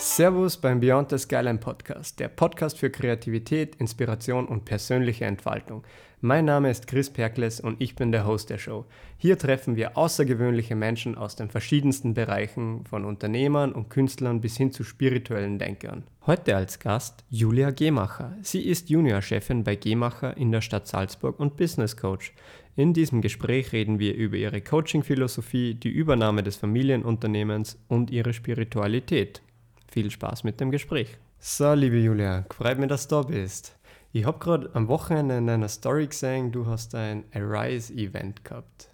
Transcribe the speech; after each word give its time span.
Servus 0.00 0.56
beim 0.56 0.78
Beyond 0.78 1.10
the 1.10 1.18
Skyline 1.18 1.58
Podcast, 1.58 2.20
der 2.20 2.28
Podcast 2.28 2.78
für 2.78 2.88
Kreativität, 2.88 3.74
Inspiration 3.80 4.46
und 4.46 4.64
persönliche 4.64 5.24
Entfaltung. 5.24 5.82
Mein 6.20 6.44
Name 6.44 6.70
ist 6.70 6.86
Chris 6.86 7.10
Perkles 7.10 7.58
und 7.58 7.80
ich 7.80 7.96
bin 7.96 8.12
der 8.12 8.24
Host 8.24 8.50
der 8.50 8.58
Show. 8.58 8.84
Hier 9.16 9.36
treffen 9.38 9.74
wir 9.74 9.96
außergewöhnliche 9.96 10.76
Menschen 10.76 11.18
aus 11.18 11.34
den 11.34 11.50
verschiedensten 11.50 12.14
Bereichen, 12.14 12.84
von 12.86 13.04
Unternehmern 13.04 13.72
und 13.72 13.90
Künstlern 13.90 14.40
bis 14.40 14.56
hin 14.56 14.70
zu 14.70 14.84
spirituellen 14.84 15.58
Denkern. 15.58 16.04
Heute 16.26 16.54
als 16.54 16.78
Gast 16.78 17.24
Julia 17.28 17.70
Gemacher. 17.70 18.36
Sie 18.40 18.62
ist 18.62 18.90
Juniorchefin 18.90 19.64
bei 19.64 19.74
Gemacher 19.74 20.36
in 20.36 20.52
der 20.52 20.60
Stadt 20.60 20.86
Salzburg 20.86 21.40
und 21.40 21.56
Business 21.56 21.96
Coach. 21.96 22.34
In 22.76 22.92
diesem 22.92 23.20
Gespräch 23.20 23.72
reden 23.72 23.98
wir 23.98 24.14
über 24.14 24.36
ihre 24.36 24.60
Coaching-Philosophie, 24.60 25.74
die 25.74 25.90
Übernahme 25.90 26.44
des 26.44 26.54
Familienunternehmens 26.54 27.80
und 27.88 28.10
ihre 28.10 28.32
Spiritualität. 28.32 29.42
Viel 29.90 30.10
Spaß 30.10 30.44
mit 30.44 30.60
dem 30.60 30.70
Gespräch. 30.70 31.16
So, 31.38 31.72
liebe 31.72 31.98
Julia, 31.98 32.44
freut 32.50 32.78
mich, 32.78 32.88
dass 32.88 33.08
du 33.08 33.16
da 33.16 33.22
bist. 33.22 33.76
Ich 34.12 34.24
habe 34.24 34.38
gerade 34.38 34.70
am 34.74 34.88
Wochenende 34.88 35.36
in 35.36 35.48
einer 35.48 35.68
Story 35.68 36.06
gesehen, 36.06 36.50
du 36.50 36.66
hast 36.66 36.94
ein 36.94 37.24
Arise-Event 37.34 38.44
gehabt. 38.44 38.90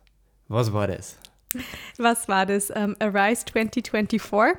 Was 0.49 0.73
war 0.73 0.87
das? 0.87 1.19
Was 1.99 2.29
war 2.29 2.47
das? 2.47 2.71
Um, 2.71 2.97
ähm, 3.01 3.15
Arise 3.15 3.45
2024. 3.47 4.59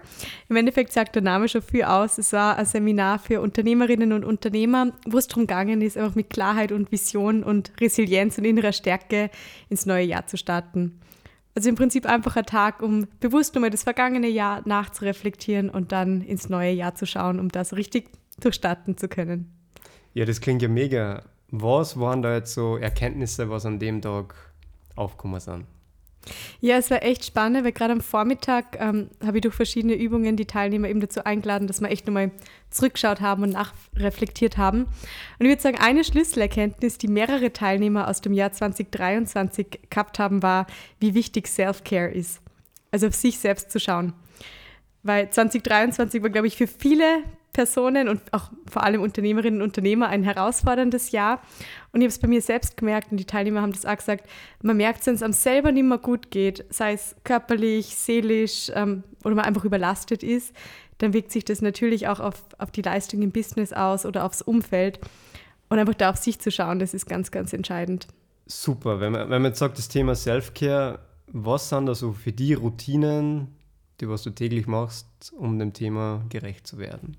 Im 0.50 0.56
Endeffekt 0.56 0.94
sagt 0.94 1.16
der 1.16 1.22
Name 1.22 1.48
schon 1.48 1.62
viel 1.62 1.84
aus. 1.84 2.18
Es 2.18 2.34
war 2.34 2.58
ein 2.58 2.66
Seminar 2.66 3.20
für 3.20 3.42
Unternehmerinnen 3.42 4.14
und 4.14 4.24
Unternehmer, 4.24 4.94
wo 5.06 5.18
es 5.18 5.28
darum 5.28 5.44
gegangen 5.44 5.82
ist, 5.82 5.98
einfach 5.98 6.16
mit 6.16 6.30
Klarheit 6.30 6.72
und 6.72 6.92
Vision 6.92 7.44
und 7.44 7.72
Resilienz 7.80 8.38
und 8.38 8.46
innerer 8.46 8.72
Stärke 8.72 9.30
ins 9.70 9.86
neue 9.86 10.06
Jahr 10.06 10.28
zu 10.28 10.38
starten. 10.38 11.00
Also 11.56 11.70
im 11.70 11.76
Prinzip 11.76 12.06
einfach 12.06 12.36
ein 12.36 12.46
Tag, 12.46 12.82
um 12.82 13.08
bewusst 13.22 13.56
nochmal 13.56 13.70
das 13.70 13.84
vergangene 13.84 14.28
Jahr 14.28 14.62
nachzureflektieren 14.66 15.70
und 15.70 15.94
dann 15.94 16.22
ins 16.22 16.50
neue 16.50 16.74
Jahr 16.74 16.96
zu 16.96 17.06
schauen, 17.06 17.40
um 17.40 17.48
das 17.48 17.74
richtig 17.74 18.10
durchstarten 18.42 18.98
zu 18.98 19.08
können. 19.08 19.54
Ja, 20.14 20.26
das 20.26 20.42
klingt 20.42 20.62
ja 20.62 20.68
mega. 20.68 21.24
Was 21.52 21.98
waren 21.98 22.22
da 22.22 22.36
jetzt 22.36 22.54
so 22.54 22.76
Erkenntnisse, 22.76 23.50
was 23.50 23.66
an 23.66 23.80
dem 23.80 24.02
Tag 24.02 24.36
aufgekommen 24.96 25.40
sind? 25.40 25.66
Ja, 26.62 26.78
es 26.78 26.90
war 26.90 27.04
echt 27.04 27.26
spannend, 27.26 27.64
weil 27.64 27.72
gerade 27.72 27.94
am 27.94 28.02
Vormittag 28.02 28.80
ähm, 28.80 29.10
habe 29.24 29.38
ich 29.38 29.42
durch 29.42 29.56
verschiedene 29.56 29.96
Übungen 29.96 30.36
die 30.36 30.46
Teilnehmer 30.46 30.90
eben 30.90 31.00
dazu 31.00 31.24
eingeladen, 31.24 31.68
dass 31.68 31.82
wir 31.82 31.90
echt 31.90 32.08
nochmal 32.08 32.32
zurückgeschaut 32.70 33.22
haben 33.22 33.44
und 33.44 33.52
nachreflektiert 33.52 34.58
haben. 34.58 34.84
Und 34.84 35.46
ich 35.46 35.48
würde 35.48 35.62
sagen, 35.62 35.78
eine 35.80 36.04
Schlüsselerkenntnis, 36.04 36.98
die 36.98 37.08
mehrere 37.08 37.54
Teilnehmer 37.54 38.08
aus 38.08 38.22
dem 38.22 38.34
Jahr 38.34 38.52
2023 38.52 39.80
gehabt 39.90 40.20
haben, 40.20 40.42
war, 40.42 40.68
wie 41.00 41.14
wichtig 41.14 41.48
Self-Care 41.48 42.12
ist. 42.12 42.42
Also 42.92 43.08
auf 43.08 43.16
sich 43.16 43.40
selbst 43.40 43.72
zu 43.72 43.80
schauen. 43.80 44.14
Weil 45.04 45.30
2023 45.30 46.24
war, 46.24 46.30
glaube 46.30 46.48
ich, 46.48 46.58
für 46.58 46.68
viele 46.68 47.24
Personen 47.56 48.10
und 48.10 48.22
auch 48.34 48.52
vor 48.70 48.84
allem 48.84 49.02
Unternehmerinnen 49.02 49.62
und 49.62 49.70
Unternehmer 49.70 50.10
ein 50.10 50.24
herausforderndes 50.24 51.12
Jahr. 51.12 51.42
Und 51.94 52.02
ich 52.02 52.06
habe 52.06 52.10
es 52.10 52.20
bei 52.20 52.28
mir 52.28 52.42
selbst 52.42 52.76
gemerkt 52.76 53.12
und 53.12 53.18
die 53.18 53.26
Teilnehmer 53.26 53.62
haben 53.62 53.72
das 53.72 53.86
auch 53.86 53.96
gesagt, 53.96 54.30
man 54.62 54.76
merkt, 54.76 55.08
wenn 55.08 55.16
es 55.16 55.24
einem 55.24 55.32
selber 55.32 55.72
nicht 55.72 55.86
mehr 55.86 55.98
gut 55.98 56.32
geht, 56.32 56.66
sei 56.70 56.92
es 56.92 57.16
körperlich, 57.24 57.96
seelisch 57.96 58.70
ähm, 58.76 59.04
oder 59.24 59.36
man 59.36 59.46
einfach 59.46 59.64
überlastet 59.64 60.22
ist, 60.22 60.54
dann 60.98 61.14
wirkt 61.14 61.32
sich 61.32 61.46
das 61.46 61.62
natürlich 61.62 62.10
auch 62.10 62.20
auf, 62.20 62.44
auf 62.58 62.72
die 62.72 62.82
Leistung 62.82 63.22
im 63.22 63.32
Business 63.32 63.72
aus 63.72 64.06
oder 64.06 64.26
aufs 64.26 64.42
Umfeld. 64.42 65.00
Und 65.70 65.80
einfach 65.80 65.96
da 65.96 66.10
auf 66.10 66.18
sich 66.18 66.40
zu 66.40 66.52
schauen, 66.52 66.80
das 66.80 66.94
ist 66.94 67.08
ganz, 67.08 67.32
ganz 67.32 67.54
entscheidend. 67.54 68.08
Super. 68.48 69.00
Wenn 69.00 69.14
man, 69.14 69.22
wenn 69.30 69.42
man 69.42 69.52
jetzt 69.52 69.60
sagt, 69.60 69.78
das 69.78 69.88
Thema 69.88 70.14
Self-Care, 70.14 71.00
was 71.28 71.70
sind 71.70 71.86
da 71.86 71.96
so 71.96 72.12
für 72.12 72.34
die 72.34 72.54
Routinen, 72.54 73.56
die 74.02 74.10
was 74.10 74.24
du 74.24 74.30
täglich 74.32 74.68
machst, 74.68 75.08
um 75.38 75.58
dem 75.58 75.72
Thema 75.72 76.26
gerecht 76.28 76.68
zu 76.68 76.78
werden? 76.78 77.16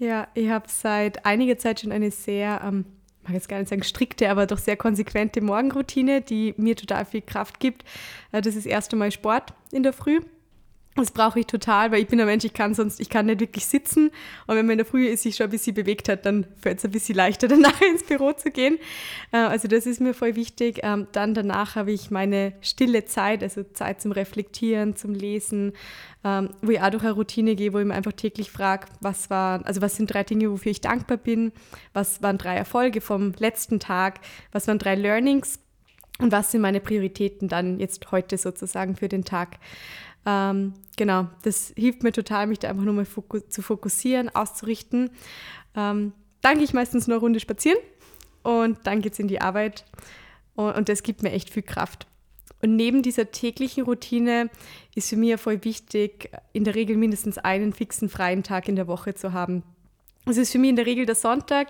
Ja, 0.00 0.28
ich 0.32 0.48
habe 0.48 0.64
seit 0.66 1.26
einiger 1.26 1.58
Zeit 1.58 1.80
schon 1.80 1.92
eine 1.92 2.10
sehr, 2.10 2.62
ähm, 2.64 2.86
mag 3.22 3.34
jetzt 3.34 3.50
gar 3.50 3.58
nicht 3.58 3.68
sagen 3.68 3.82
strikte, 3.82 4.30
aber 4.30 4.46
doch 4.46 4.56
sehr 4.56 4.78
konsequente 4.78 5.42
Morgenroutine, 5.42 6.22
die 6.22 6.54
mir 6.56 6.74
total 6.74 7.04
viel 7.04 7.20
Kraft 7.20 7.60
gibt. 7.60 7.84
Äh, 8.32 8.40
das 8.40 8.56
ist 8.56 8.64
erst 8.64 8.94
einmal 8.94 9.12
Sport 9.12 9.52
in 9.70 9.82
der 9.82 9.92
Früh. 9.92 10.20
Das 10.96 11.12
brauche 11.12 11.38
ich 11.38 11.46
total, 11.46 11.92
weil 11.92 12.02
ich 12.02 12.08
bin 12.08 12.20
ein 12.20 12.26
Mensch, 12.26 12.44
ich 12.44 12.52
kann 12.52 12.74
sonst, 12.74 12.98
ich 12.98 13.08
kann 13.08 13.26
nicht 13.26 13.38
wirklich 13.38 13.64
sitzen. 13.64 14.10
Und 14.48 14.56
wenn 14.56 14.66
man 14.66 14.72
in 14.72 14.78
der 14.78 14.86
Früh 14.86 15.16
sich 15.16 15.36
schon 15.36 15.44
ein 15.44 15.50
bisschen 15.50 15.72
bewegt 15.72 16.08
hat, 16.08 16.26
dann 16.26 16.46
fällt 16.60 16.78
es 16.78 16.84
ein 16.84 16.90
bisschen 16.90 17.14
leichter, 17.14 17.46
danach 17.48 17.80
ins 17.80 18.02
Büro 18.02 18.32
zu 18.32 18.50
gehen. 18.50 18.78
Äh, 19.30 19.36
also 19.36 19.68
das 19.68 19.86
ist 19.86 20.00
mir 20.00 20.14
voll 20.14 20.34
wichtig. 20.34 20.80
Ähm, 20.82 21.06
dann 21.12 21.32
danach 21.32 21.76
habe 21.76 21.92
ich 21.92 22.10
meine 22.10 22.54
stille 22.60 23.04
Zeit, 23.04 23.44
also 23.44 23.62
Zeit 23.62 24.02
zum 24.02 24.10
Reflektieren, 24.10 24.96
zum 24.96 25.14
Lesen, 25.14 25.74
ähm, 26.24 26.50
wo 26.60 26.72
ich 26.72 26.82
auch 26.82 26.90
durch 26.90 27.04
eine 27.04 27.12
Routine 27.12 27.54
gehe, 27.54 27.72
wo 27.72 27.78
ich 27.78 27.86
mir 27.86 27.94
einfach 27.94 28.12
täglich 28.12 28.50
frage, 28.50 28.86
was 29.00 29.30
war, 29.30 29.64
also 29.64 29.80
was 29.80 29.94
sind 29.94 30.12
drei 30.12 30.24
Dinge, 30.24 30.50
wofür 30.50 30.72
ich 30.72 30.80
dankbar 30.80 31.18
bin, 31.18 31.52
was 31.92 32.20
waren 32.20 32.36
drei 32.36 32.56
Erfolge 32.56 33.00
vom 33.00 33.32
letzten 33.38 33.78
Tag, 33.78 34.18
was 34.50 34.66
waren 34.66 34.80
drei 34.80 34.96
Learnings 34.96 35.60
und 36.18 36.32
was 36.32 36.50
sind 36.50 36.60
meine 36.60 36.80
Prioritäten 36.80 37.48
dann 37.48 37.78
jetzt 37.78 38.10
heute 38.10 38.36
sozusagen 38.36 38.96
für 38.96 39.08
den 39.08 39.24
Tag. 39.24 39.58
Ähm, 40.26 40.74
genau, 40.96 41.28
das 41.42 41.72
hilft 41.76 42.02
mir 42.02 42.12
total, 42.12 42.46
mich 42.46 42.58
da 42.58 42.68
einfach 42.68 42.84
nur 42.84 42.94
mal 42.94 43.04
fokus 43.04 43.48
zu 43.48 43.62
fokussieren, 43.62 44.28
auszurichten. 44.34 45.10
Ähm, 45.74 46.12
dann 46.42 46.54
gehe 46.54 46.64
ich 46.64 46.74
meistens 46.74 47.06
nur 47.06 47.16
eine 47.16 47.22
Runde 47.22 47.40
spazieren 47.40 47.78
und 48.42 48.78
dann 48.84 49.02
geht 49.02 49.14
es 49.14 49.18
in 49.18 49.28
die 49.28 49.40
Arbeit 49.40 49.84
und, 50.54 50.74
und 50.74 50.88
das 50.88 51.02
gibt 51.02 51.22
mir 51.22 51.32
echt 51.32 51.50
viel 51.50 51.62
Kraft. 51.62 52.06
Und 52.62 52.76
neben 52.76 53.02
dieser 53.02 53.30
täglichen 53.30 53.84
Routine 53.84 54.50
ist 54.94 55.08
für 55.08 55.16
mich 55.16 55.40
voll 55.40 55.64
wichtig, 55.64 56.30
in 56.52 56.64
der 56.64 56.74
Regel 56.74 56.96
mindestens 56.96 57.38
einen 57.38 57.72
fixen 57.72 58.08
freien 58.10 58.42
Tag 58.42 58.68
in 58.68 58.76
der 58.76 58.86
Woche 58.86 59.14
zu 59.14 59.32
haben. 59.32 59.62
Das 60.26 60.36
ist 60.36 60.52
für 60.52 60.58
mich 60.58 60.70
in 60.70 60.76
der 60.76 60.84
Regel 60.84 61.06
der 61.06 61.14
Sonntag. 61.14 61.68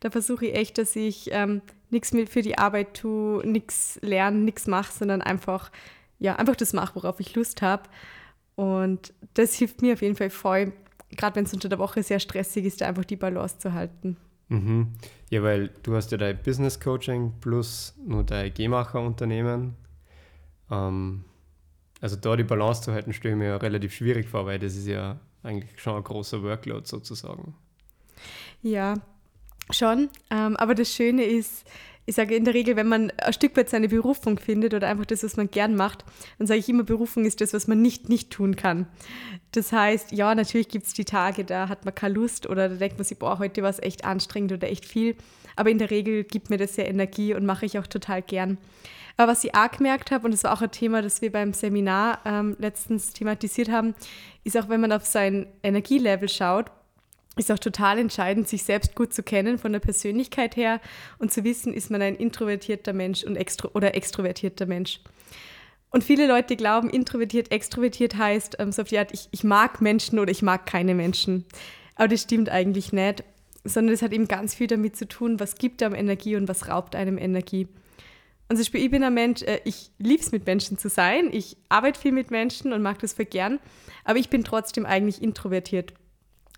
Da 0.00 0.10
versuche 0.10 0.46
ich 0.46 0.56
echt, 0.56 0.78
dass 0.78 0.96
ich 0.96 1.28
ähm, 1.30 1.62
nichts 1.90 2.10
für 2.28 2.42
die 2.42 2.58
Arbeit 2.58 2.94
tue, 2.94 3.46
nichts 3.46 4.00
lerne, 4.02 4.38
nichts 4.38 4.66
mache, 4.66 4.92
sondern 4.92 5.22
einfach 5.22 5.70
ja, 6.22 6.36
einfach 6.36 6.56
das 6.56 6.72
mache, 6.72 6.94
worauf 6.94 7.18
ich 7.20 7.34
Lust 7.34 7.62
habe. 7.62 7.82
Und 8.54 9.12
das 9.34 9.54
hilft 9.54 9.82
mir 9.82 9.94
auf 9.94 10.02
jeden 10.02 10.14
Fall 10.14 10.30
voll, 10.30 10.72
gerade 11.10 11.36
wenn 11.36 11.44
es 11.44 11.52
unter 11.52 11.68
der 11.68 11.78
Woche 11.78 12.02
sehr 12.02 12.20
stressig 12.20 12.64
ist, 12.64 12.80
da 12.80 12.86
einfach 12.86 13.04
die 13.04 13.16
Balance 13.16 13.58
zu 13.58 13.72
halten. 13.72 14.16
Mhm. 14.48 14.92
Ja, 15.30 15.42
weil 15.42 15.70
du 15.82 15.96
hast 15.96 16.12
ja 16.12 16.18
dein 16.18 16.40
Business 16.42 16.78
Coaching 16.78 17.32
plus 17.40 17.94
nur 18.06 18.22
dein 18.22 18.54
Gehmacher-Unternehmen. 18.54 19.74
Ähm, 20.70 21.24
also 22.00 22.16
da 22.16 22.36
die 22.36 22.44
Balance 22.44 22.82
zu 22.82 22.92
halten, 22.92 23.12
stelle 23.12 23.34
ich 23.34 23.38
mir 23.38 23.48
ja 23.48 23.56
relativ 23.56 23.92
schwierig 23.92 24.28
vor, 24.28 24.46
weil 24.46 24.58
das 24.58 24.76
ist 24.76 24.86
ja 24.86 25.18
eigentlich 25.42 25.80
schon 25.80 25.96
ein 25.96 26.04
großer 26.04 26.42
Workload 26.42 26.86
sozusagen. 26.86 27.54
Ja, 28.62 28.94
schon. 29.70 30.08
Ähm, 30.30 30.56
aber 30.56 30.76
das 30.76 30.94
Schöne 30.94 31.24
ist, 31.24 31.66
ich 32.04 32.16
sage 32.16 32.34
in 32.34 32.44
der 32.44 32.54
Regel, 32.54 32.76
wenn 32.76 32.88
man 32.88 33.12
ein 33.18 33.32
Stück 33.32 33.56
weit 33.56 33.70
seine 33.70 33.88
Berufung 33.88 34.38
findet 34.38 34.74
oder 34.74 34.88
einfach 34.88 35.06
das, 35.06 35.22
was 35.22 35.36
man 35.36 35.50
gern 35.50 35.76
macht, 35.76 36.04
dann 36.38 36.46
sage 36.46 36.60
ich 36.60 36.68
immer, 36.68 36.82
Berufung 36.82 37.24
ist 37.24 37.40
das, 37.40 37.54
was 37.54 37.68
man 37.68 37.80
nicht 37.80 38.08
nicht 38.08 38.30
tun 38.30 38.56
kann. 38.56 38.86
Das 39.52 39.72
heißt, 39.72 40.12
ja, 40.12 40.34
natürlich 40.34 40.68
gibt 40.68 40.86
es 40.86 40.94
die 40.94 41.04
Tage, 41.04 41.44
da 41.44 41.68
hat 41.68 41.84
man 41.84 41.94
keine 41.94 42.14
Lust 42.14 42.48
oder 42.48 42.68
da 42.68 42.74
denkt 42.76 42.98
man 42.98 43.04
sich, 43.04 43.18
boah, 43.18 43.38
heute 43.38 43.62
war 43.62 43.70
es 43.70 43.78
echt 43.78 44.04
anstrengend 44.04 44.52
oder 44.52 44.68
echt 44.68 44.84
viel. 44.84 45.16
Aber 45.54 45.70
in 45.70 45.78
der 45.78 45.90
Regel 45.90 46.24
gibt 46.24 46.50
mir 46.50 46.56
das 46.56 46.74
sehr 46.74 46.88
Energie 46.88 47.34
und 47.34 47.44
mache 47.44 47.66
ich 47.66 47.78
auch 47.78 47.86
total 47.86 48.22
gern. 48.22 48.58
Aber 49.16 49.32
was 49.32 49.44
ich 49.44 49.54
auch 49.54 49.70
gemerkt 49.70 50.10
habe, 50.10 50.24
und 50.24 50.32
das 50.32 50.44
war 50.44 50.54
auch 50.54 50.62
ein 50.62 50.70
Thema, 50.70 51.02
das 51.02 51.20
wir 51.20 51.30
beim 51.30 51.52
Seminar 51.52 52.20
ähm, 52.24 52.56
letztens 52.58 53.12
thematisiert 53.12 53.70
haben, 53.70 53.94
ist 54.42 54.56
auch, 54.56 54.68
wenn 54.68 54.80
man 54.80 54.92
auf 54.92 55.04
sein 55.04 55.46
Energielevel 55.62 56.28
schaut, 56.28 56.70
ist 57.36 57.50
auch 57.50 57.58
total 57.58 57.98
entscheidend, 57.98 58.48
sich 58.48 58.64
selbst 58.64 58.94
gut 58.94 59.14
zu 59.14 59.22
kennen 59.22 59.58
von 59.58 59.72
der 59.72 59.80
Persönlichkeit 59.80 60.56
her 60.56 60.80
und 61.18 61.32
zu 61.32 61.44
wissen, 61.44 61.72
ist 61.72 61.90
man 61.90 62.02
ein 62.02 62.16
introvertierter 62.16 62.92
Mensch 62.92 63.24
und 63.24 63.36
extro 63.36 63.70
oder 63.72 63.94
extrovertierter 63.94 64.66
Mensch. 64.66 65.00
Und 65.90 66.04
viele 66.04 66.26
Leute 66.26 66.56
glauben, 66.56 66.88
introvertiert, 66.90 67.52
extrovertiert 67.52 68.16
heißt 68.16 68.56
ähm, 68.58 68.72
so 68.72 68.82
auf 68.82 68.88
die 68.88 68.98
Art, 68.98 69.12
ich, 69.12 69.28
ich 69.30 69.44
mag 69.44 69.80
Menschen 69.80 70.18
oder 70.18 70.30
ich 70.30 70.42
mag 70.42 70.66
keine 70.66 70.94
Menschen. 70.94 71.44
Aber 71.96 72.08
das 72.08 72.22
stimmt 72.22 72.48
eigentlich 72.48 72.92
nicht, 72.92 73.24
sondern 73.64 73.94
es 73.94 74.02
hat 74.02 74.12
eben 74.12 74.26
ganz 74.26 74.54
viel 74.54 74.66
damit 74.66 74.96
zu 74.96 75.06
tun, 75.06 75.38
was 75.38 75.56
gibt 75.56 75.82
einem 75.82 75.94
Energie 75.94 76.36
und 76.36 76.48
was 76.48 76.68
raubt 76.68 76.96
einem 76.96 77.18
Energie. 77.18 77.68
Und 78.48 78.56
zum 78.56 78.64
Beispiel, 78.64 78.84
ich 78.84 78.90
bin 78.90 79.04
ein 79.04 79.14
Mensch, 79.14 79.42
äh, 79.42 79.60
ich 79.64 79.90
liebe 79.98 80.22
es 80.22 80.32
mit 80.32 80.46
Menschen 80.46 80.78
zu 80.78 80.88
sein, 80.88 81.28
ich 81.32 81.56
arbeite 81.68 82.00
viel 82.00 82.12
mit 82.12 82.30
Menschen 82.30 82.72
und 82.72 82.82
mag 82.82 82.98
das 82.98 83.12
voll 83.12 83.26
gern, 83.26 83.58
aber 84.04 84.18
ich 84.18 84.30
bin 84.30 84.44
trotzdem 84.44 84.86
eigentlich 84.86 85.22
introvertiert. 85.22 85.94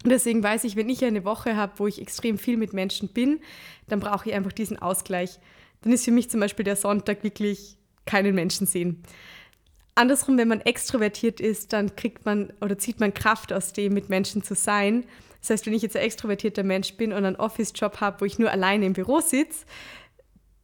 Und 0.05 0.11
deswegen 0.11 0.43
weiß 0.43 0.65
ich, 0.65 0.77
wenn 0.77 0.91
ich 0.91 1.03
eine 1.05 1.25
Woche 1.25 1.57
habe, 1.57 1.73
wo 1.79 1.87
ich 1.87 2.01
extrem 2.01 2.37
viel 2.37 2.59
mit 2.59 2.75
Menschen 2.75 3.09
bin, 3.09 3.41
dann 3.89 4.01
brauche 4.01 4.29
ich 4.29 4.35
einfach 4.35 4.53
diesen 4.53 4.79
Ausgleich. 4.79 5.41
Dann 5.81 5.93
ist 5.93 6.05
für 6.05 6.11
mich 6.11 6.31
zum 6.31 6.41
Beispiel 6.41 6.65
der 6.65 6.77
Sonntag 6.77 7.25
wirklich 7.25 7.77
keinen 8.05 8.35
Menschen 8.35 8.67
sehen. 8.67 9.03
Andersrum, 9.95 10.37
wenn 10.37 10.49
man 10.49 10.61
extrovertiert 10.61 11.41
ist, 11.41 11.73
dann 11.73 11.97
kriegt 11.97 12.27
man 12.27 12.53
oder 12.61 12.77
zieht 12.77 13.01
man 13.01 13.15
Kraft 13.15 13.53
aus 13.53 13.73
dem, 13.73 13.95
mit 13.95 14.11
Menschen 14.11 14.43
zu 14.43 14.55
sein. 14.55 15.07
Das 15.41 15.51
heißt, 15.51 15.67
wenn 15.67 15.73
ich 15.73 15.83
jetzt 15.83 15.97
ein 15.97 16.03
extrovertierter 16.03 16.65
Mensch 16.65 16.95
bin 16.95 17.13
und 17.13 17.25
einen 17.25 17.37
Office-Job 17.37 18.01
habe, 18.01 18.21
wo 18.21 18.25
ich 18.27 18.39
nur 18.39 18.51
alleine 18.51 18.85
im 18.85 18.93
Büro 18.93 19.21
sitze, 19.21 19.65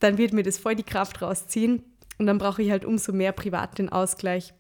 dann 0.01 0.19
wird 0.19 0.35
mir 0.35 0.43
das 0.43 0.59
voll 0.59 0.75
die 0.75 0.83
Kraft 0.83 1.23
rausziehen 1.23 1.83
und 2.19 2.27
dann 2.27 2.39
brauche 2.39 2.63
ich 2.63 2.71
halt 2.71 2.85
umso 2.85 3.13
mehr 3.13 3.33
privat 3.33 3.79
den 3.79 3.89
Ausgleich. 3.89 4.53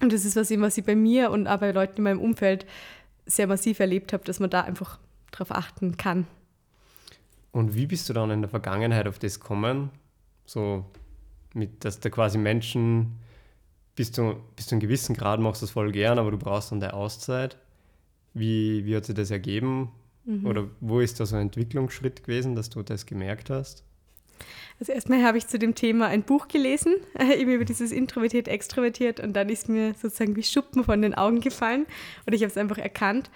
Und 0.00 0.12
das 0.12 0.24
ist 0.24 0.36
was, 0.36 0.50
was 0.50 0.78
ich 0.78 0.84
bei 0.84 0.94
mir 0.94 1.30
und 1.30 1.46
auch 1.46 1.58
bei 1.58 1.72
Leuten 1.72 1.98
in 1.98 2.04
meinem 2.04 2.20
Umfeld 2.20 2.66
sehr 3.28 3.46
massiv 3.46 3.78
erlebt 3.78 4.12
habe, 4.12 4.24
dass 4.24 4.40
man 4.40 4.50
da 4.50 4.62
einfach 4.62 4.98
drauf 5.30 5.52
achten 5.52 5.96
kann. 5.96 6.26
Und 7.52 7.74
wie 7.74 7.86
bist 7.86 8.08
du 8.08 8.12
dann 8.12 8.30
in 8.30 8.42
der 8.42 8.48
Vergangenheit 8.48 9.06
auf 9.06 9.18
das 9.18 9.38
gekommen? 9.38 9.90
So, 10.46 10.84
mit, 11.54 11.84
dass 11.84 12.00
da 12.00 12.10
quasi 12.10 12.38
Menschen 12.38 13.18
bis 13.94 14.12
zu, 14.12 14.36
bis 14.56 14.66
zu 14.66 14.74
einem 14.74 14.80
gewissen 14.80 15.14
Grad 15.14 15.40
machst 15.40 15.62
du 15.62 15.66
das 15.66 15.72
voll 15.72 15.92
gern, 15.92 16.18
aber 16.18 16.30
du 16.30 16.38
brauchst 16.38 16.72
dann 16.72 16.80
deine 16.80 16.94
Auszeit. 16.94 17.58
Wie, 18.34 18.84
wie 18.84 18.96
hat 18.96 19.04
sich 19.04 19.14
das 19.14 19.30
ergeben? 19.30 19.90
Mhm. 20.24 20.46
Oder 20.46 20.68
wo 20.80 21.00
ist 21.00 21.20
da 21.20 21.26
so 21.26 21.36
ein 21.36 21.42
Entwicklungsschritt 21.42 22.22
gewesen, 22.22 22.54
dass 22.54 22.70
du 22.70 22.82
das 22.82 23.06
gemerkt 23.06 23.50
hast? 23.50 23.84
Also 24.80 24.92
erstmal 24.92 25.22
habe 25.22 25.38
ich 25.38 25.46
zu 25.46 25.58
dem 25.58 25.74
Thema 25.74 26.06
ein 26.06 26.22
Buch 26.22 26.48
gelesen, 26.48 26.94
eben 27.20 27.52
über 27.52 27.64
dieses 27.64 27.92
Introvertiert, 27.92 28.48
Extrovertiert 28.48 29.20
und 29.20 29.34
dann 29.34 29.48
ist 29.48 29.68
mir 29.68 29.94
sozusagen 29.94 30.36
wie 30.36 30.42
Schuppen 30.42 30.84
von 30.84 31.02
den 31.02 31.14
Augen 31.14 31.40
gefallen 31.40 31.86
und 32.26 32.32
ich 32.32 32.42
habe 32.42 32.50
es 32.50 32.56
einfach 32.56 32.78
erkannt. 32.78 33.30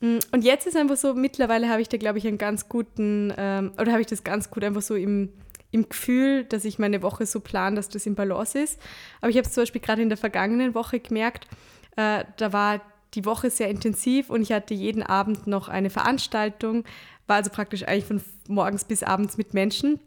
Mm, 0.00 0.18
und 0.32 0.44
jetzt 0.44 0.66
ist 0.66 0.76
einfach 0.76 0.96
so, 0.96 1.14
mittlerweile 1.14 1.68
habe 1.68 1.82
ich 1.82 1.88
da, 1.88 1.96
glaube 1.96 2.18
ich, 2.18 2.26
einen 2.26 2.38
ganz 2.38 2.68
guten, 2.68 3.32
ähm, 3.36 3.72
oder 3.78 3.92
habe 3.92 4.00
ich 4.00 4.06
das 4.06 4.24
ganz 4.24 4.50
gut 4.50 4.64
einfach 4.64 4.82
so 4.82 4.94
im, 4.94 5.32
im 5.70 5.88
Gefühl, 5.88 6.44
dass 6.44 6.64
ich 6.64 6.78
meine 6.78 7.02
Woche 7.02 7.26
so 7.26 7.40
plane, 7.40 7.76
dass 7.76 7.88
das 7.88 8.06
im 8.06 8.14
Balance 8.14 8.58
ist. 8.58 8.80
Aber 9.20 9.30
ich 9.30 9.36
habe 9.36 9.46
es 9.46 9.52
zum 9.52 9.62
Beispiel 9.62 9.80
gerade 9.80 10.02
in 10.02 10.08
der 10.08 10.18
vergangenen 10.18 10.74
Woche 10.74 11.00
gemerkt, 11.00 11.46
äh, 11.96 12.24
da 12.36 12.52
war 12.52 12.82
die 13.14 13.24
Woche 13.24 13.50
sehr 13.50 13.70
intensiv 13.70 14.30
und 14.30 14.42
ich 14.42 14.52
hatte 14.52 14.74
jeden 14.74 15.02
Abend 15.02 15.46
noch 15.46 15.68
eine 15.68 15.90
Veranstaltung, 15.90 16.84
war 17.26 17.36
also 17.36 17.50
praktisch 17.50 17.82
eigentlich 17.84 18.04
von 18.04 18.22
morgens 18.48 18.84
bis 18.84 19.02
abends 19.02 19.36
mit 19.36 19.54
Menschen. 19.54 19.98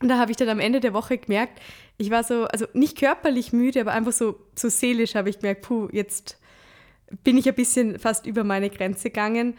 Und 0.00 0.08
da 0.08 0.18
habe 0.18 0.30
ich 0.30 0.36
dann 0.36 0.48
am 0.48 0.60
Ende 0.60 0.80
der 0.80 0.92
Woche 0.92 1.18
gemerkt, 1.18 1.60
ich 1.96 2.10
war 2.10 2.24
so, 2.24 2.44
also 2.44 2.66
nicht 2.72 2.98
körperlich 2.98 3.52
müde, 3.52 3.80
aber 3.80 3.92
einfach 3.92 4.12
so, 4.12 4.40
so 4.56 4.68
seelisch 4.68 5.14
habe 5.14 5.30
ich 5.30 5.38
gemerkt, 5.38 5.62
puh, 5.62 5.88
jetzt 5.92 6.38
bin 7.22 7.38
ich 7.38 7.48
ein 7.48 7.54
bisschen 7.54 7.98
fast 7.98 8.26
über 8.26 8.44
meine 8.44 8.70
Grenze 8.70 9.10
gegangen. 9.10 9.56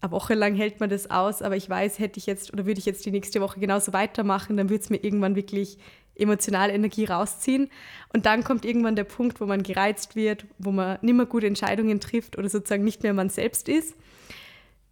Eine 0.00 0.10
Woche 0.10 0.34
lang 0.34 0.54
hält 0.54 0.80
man 0.80 0.90
das 0.90 1.10
aus, 1.10 1.40
aber 1.40 1.56
ich 1.56 1.68
weiß, 1.68 1.98
hätte 1.98 2.18
ich 2.18 2.26
jetzt 2.26 2.52
oder 2.52 2.66
würde 2.66 2.78
ich 2.78 2.84
jetzt 2.84 3.06
die 3.06 3.10
nächste 3.10 3.40
Woche 3.40 3.58
genauso 3.58 3.94
weitermachen, 3.94 4.56
dann 4.56 4.68
würde 4.68 4.82
es 4.82 4.90
mir 4.90 5.02
irgendwann 5.02 5.34
wirklich 5.34 5.78
emotional 6.14 6.70
Energie 6.70 7.06
rausziehen. 7.06 7.70
Und 8.12 8.26
dann 8.26 8.44
kommt 8.44 8.64
irgendwann 8.64 8.96
der 8.96 9.04
Punkt, 9.04 9.40
wo 9.40 9.46
man 9.46 9.62
gereizt 9.62 10.14
wird, 10.14 10.44
wo 10.58 10.72
man 10.72 10.98
nicht 11.00 11.14
mehr 11.14 11.26
gute 11.26 11.46
Entscheidungen 11.46 12.00
trifft 12.00 12.38
oder 12.38 12.48
sozusagen 12.48 12.84
nicht 12.84 13.02
mehr 13.02 13.14
man 13.14 13.30
selbst 13.30 13.68
ist. 13.68 13.94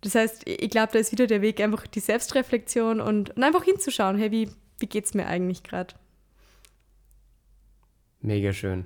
Das 0.01 0.17
heißt, 0.17 0.49
ich 0.49 0.71
glaube, 0.71 0.93
da 0.93 0.99
ist 0.99 1.13
wieder 1.13 1.29
der 1.29 1.43
Weg, 1.43 1.61
einfach 1.61 1.87
die 1.87 2.01
Selbstreflexion 2.01 3.01
und, 3.01 3.31
und 3.37 3.43
einfach 3.43 3.63
hinzuschauen, 3.63 4.19
hey, 4.19 4.33
wie, 4.33 4.49
wie 4.83 4.87
geht 4.87 5.07
es 5.07 5.15
mir 5.15 5.27
eigentlich 5.27 5.63
gerade? 5.63 5.95
Mega 8.21 8.53
schön. 8.53 8.85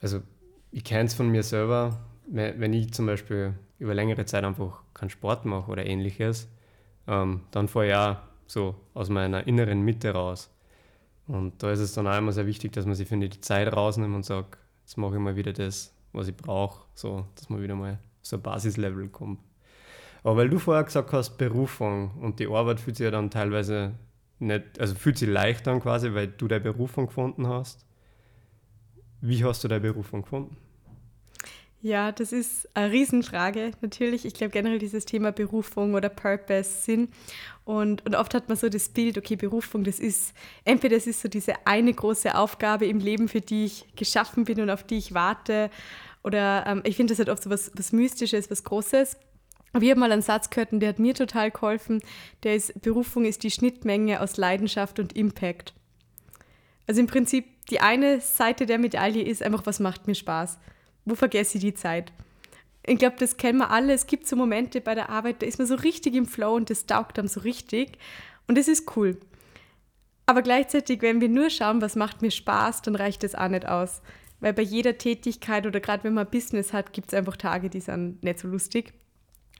Also 0.00 0.20
ich 0.72 0.84
kenne 0.84 1.04
es 1.04 1.14
von 1.14 1.28
mir 1.28 1.42
selber, 1.42 1.98
wenn 2.26 2.72
ich 2.72 2.92
zum 2.92 3.06
Beispiel 3.06 3.54
über 3.78 3.94
längere 3.94 4.24
Zeit 4.26 4.44
einfach 4.44 4.82
keinen 4.92 5.10
Sport 5.10 5.44
mache 5.44 5.70
oder 5.70 5.86
ähnliches, 5.86 6.48
ähm, 7.06 7.42
dann 7.52 7.68
fahre 7.68 7.86
ich 7.86 7.94
auch 7.94 8.16
so 8.46 8.74
aus 8.94 9.08
meiner 9.08 9.46
inneren 9.46 9.82
Mitte 9.82 10.10
raus. 10.10 10.50
Und 11.28 11.62
da 11.62 11.72
ist 11.72 11.80
es 11.80 11.94
dann 11.94 12.06
auch 12.06 12.18
immer 12.18 12.32
sehr 12.32 12.46
wichtig, 12.46 12.72
dass 12.72 12.86
man 12.86 12.94
sich, 12.94 13.08
finde 13.08 13.26
ich, 13.26 13.32
die 13.32 13.40
Zeit 13.40 13.72
rausnimmt 13.72 14.14
und 14.14 14.24
sagt, 14.24 14.58
jetzt 14.82 14.96
mache 14.96 15.14
ich 15.14 15.20
mal 15.20 15.36
wieder 15.36 15.52
das, 15.52 15.92
was 16.12 16.28
ich 16.28 16.36
brauche, 16.36 16.86
so, 16.94 17.26
dass 17.34 17.48
man 17.48 17.62
wieder 17.62 17.74
mal 17.74 17.98
so 18.22 18.36
ein 18.36 18.42
Basislevel 18.42 19.08
kommt. 19.08 19.40
Aber 20.22 20.38
weil 20.38 20.48
du 20.48 20.58
vorher 20.58 20.84
gesagt 20.84 21.12
hast, 21.12 21.38
Berufung 21.38 22.12
und 22.20 22.40
die 22.40 22.48
Arbeit 22.48 22.80
fühlt 22.80 22.96
sich 22.96 23.04
ja 23.04 23.10
dann 23.10 23.30
teilweise 23.30 23.94
nicht, 24.38 24.80
also 24.80 24.94
fühlt 24.94 25.18
sich 25.18 25.28
leicht 25.28 25.66
an 25.68 25.80
quasi, 25.80 26.12
weil 26.14 26.28
du 26.28 26.48
deine 26.48 26.60
Berufung 26.60 27.06
gefunden 27.06 27.46
hast. 27.46 27.86
Wie 29.20 29.44
hast 29.44 29.64
du 29.64 29.68
deine 29.68 29.80
Berufung 29.80 30.22
gefunden? 30.22 30.56
Ja, 31.82 32.10
das 32.10 32.32
ist 32.32 32.68
eine 32.74 32.90
Riesenfrage 32.90 33.70
natürlich. 33.80 34.24
Ich 34.24 34.34
glaube 34.34 34.50
generell 34.50 34.78
dieses 34.78 35.04
Thema 35.04 35.30
Berufung 35.30 35.94
oder 35.94 36.08
Purpose, 36.08 36.82
Sinn. 36.82 37.08
Und, 37.64 38.04
und 38.04 38.14
oft 38.16 38.34
hat 38.34 38.48
man 38.48 38.56
so 38.56 38.68
das 38.68 38.88
Bild, 38.88 39.16
okay, 39.18 39.36
Berufung, 39.36 39.84
das 39.84 40.00
ist, 40.00 40.34
entweder 40.64 40.96
das 40.96 41.06
ist 41.06 41.20
so 41.20 41.28
diese 41.28 41.54
eine 41.64 41.92
große 41.92 42.34
Aufgabe 42.34 42.86
im 42.86 42.98
Leben, 42.98 43.28
für 43.28 43.40
die 43.40 43.66
ich 43.66 43.86
geschaffen 43.94 44.44
bin 44.44 44.60
und 44.60 44.70
auf 44.70 44.82
die 44.82 44.96
ich 44.96 45.14
warte. 45.14 45.70
Oder 46.24 46.64
ähm, 46.66 46.82
ich 46.84 46.96
finde 46.96 47.12
das 47.12 47.18
halt 47.18 47.28
oft 47.28 47.42
so 47.42 47.50
was, 47.50 47.70
was 47.76 47.92
Mystisches, 47.92 48.50
was 48.50 48.64
Großes. 48.64 49.16
Aber 49.76 49.84
ich 49.84 49.90
habe 49.90 50.00
mal 50.00 50.10
einen 50.10 50.22
Satz 50.22 50.48
gehört 50.48 50.72
und 50.72 50.80
der 50.80 50.88
hat 50.88 50.98
mir 50.98 51.12
total 51.12 51.50
geholfen. 51.50 52.00
Der 52.44 52.56
ist, 52.56 52.80
Berufung 52.80 53.26
ist 53.26 53.42
die 53.42 53.50
Schnittmenge 53.50 54.22
aus 54.22 54.38
Leidenschaft 54.38 54.98
und 54.98 55.12
Impact. 55.12 55.74
Also 56.86 57.02
im 57.02 57.08
Prinzip 57.08 57.44
die 57.68 57.80
eine 57.80 58.22
Seite 58.22 58.64
der 58.64 58.78
Medaille 58.78 59.22
ist 59.22 59.42
einfach, 59.42 59.66
was 59.66 59.80
macht 59.80 60.06
mir 60.06 60.14
Spaß 60.14 60.58
wo 61.06 61.14
vergesse 61.14 61.56
ich 61.56 61.64
die 61.64 61.74
Zeit? 61.74 62.12
Ich 62.84 62.98
glaube, 62.98 63.16
das 63.18 63.36
kennen 63.36 63.58
wir 63.58 63.70
alle. 63.70 63.94
Es 63.94 64.06
gibt 64.06 64.26
so 64.26 64.36
Momente 64.36 64.80
bei 64.80 64.94
der 64.94 65.08
Arbeit, 65.08 65.40
da 65.40 65.46
ist 65.46 65.58
man 65.58 65.66
so 65.66 65.76
richtig 65.76 66.14
im 66.14 66.26
Flow 66.26 66.54
und 66.54 66.68
das 66.68 66.86
taugt 66.86 67.16
dann 67.18 67.28
so 67.28 67.40
richtig. 67.40 67.98
Und 68.46 68.58
das 68.58 68.68
ist 68.68 68.96
cool. 68.96 69.16
Aber 70.26 70.42
gleichzeitig, 70.42 71.02
wenn 71.02 71.20
wir 71.20 71.28
nur 71.28 71.50
schauen, 71.50 71.80
was 71.80 71.96
macht 71.96 72.22
mir 72.22 72.30
Spaß, 72.30 72.82
dann 72.82 72.96
reicht 72.96 73.22
das 73.22 73.34
auch 73.34 73.48
nicht 73.48 73.66
aus. 73.66 74.02
Weil 74.40 74.52
bei 74.52 74.62
jeder 74.62 74.98
Tätigkeit 74.98 75.66
oder 75.66 75.80
gerade 75.80 76.04
wenn 76.04 76.14
man 76.14 76.28
Business 76.28 76.72
hat, 76.72 76.92
gibt 76.92 77.08
es 77.08 77.14
einfach 77.14 77.36
Tage, 77.36 77.70
die 77.70 77.80
sind 77.80 78.22
nicht 78.22 78.40
so 78.40 78.48
lustig. 78.48 78.92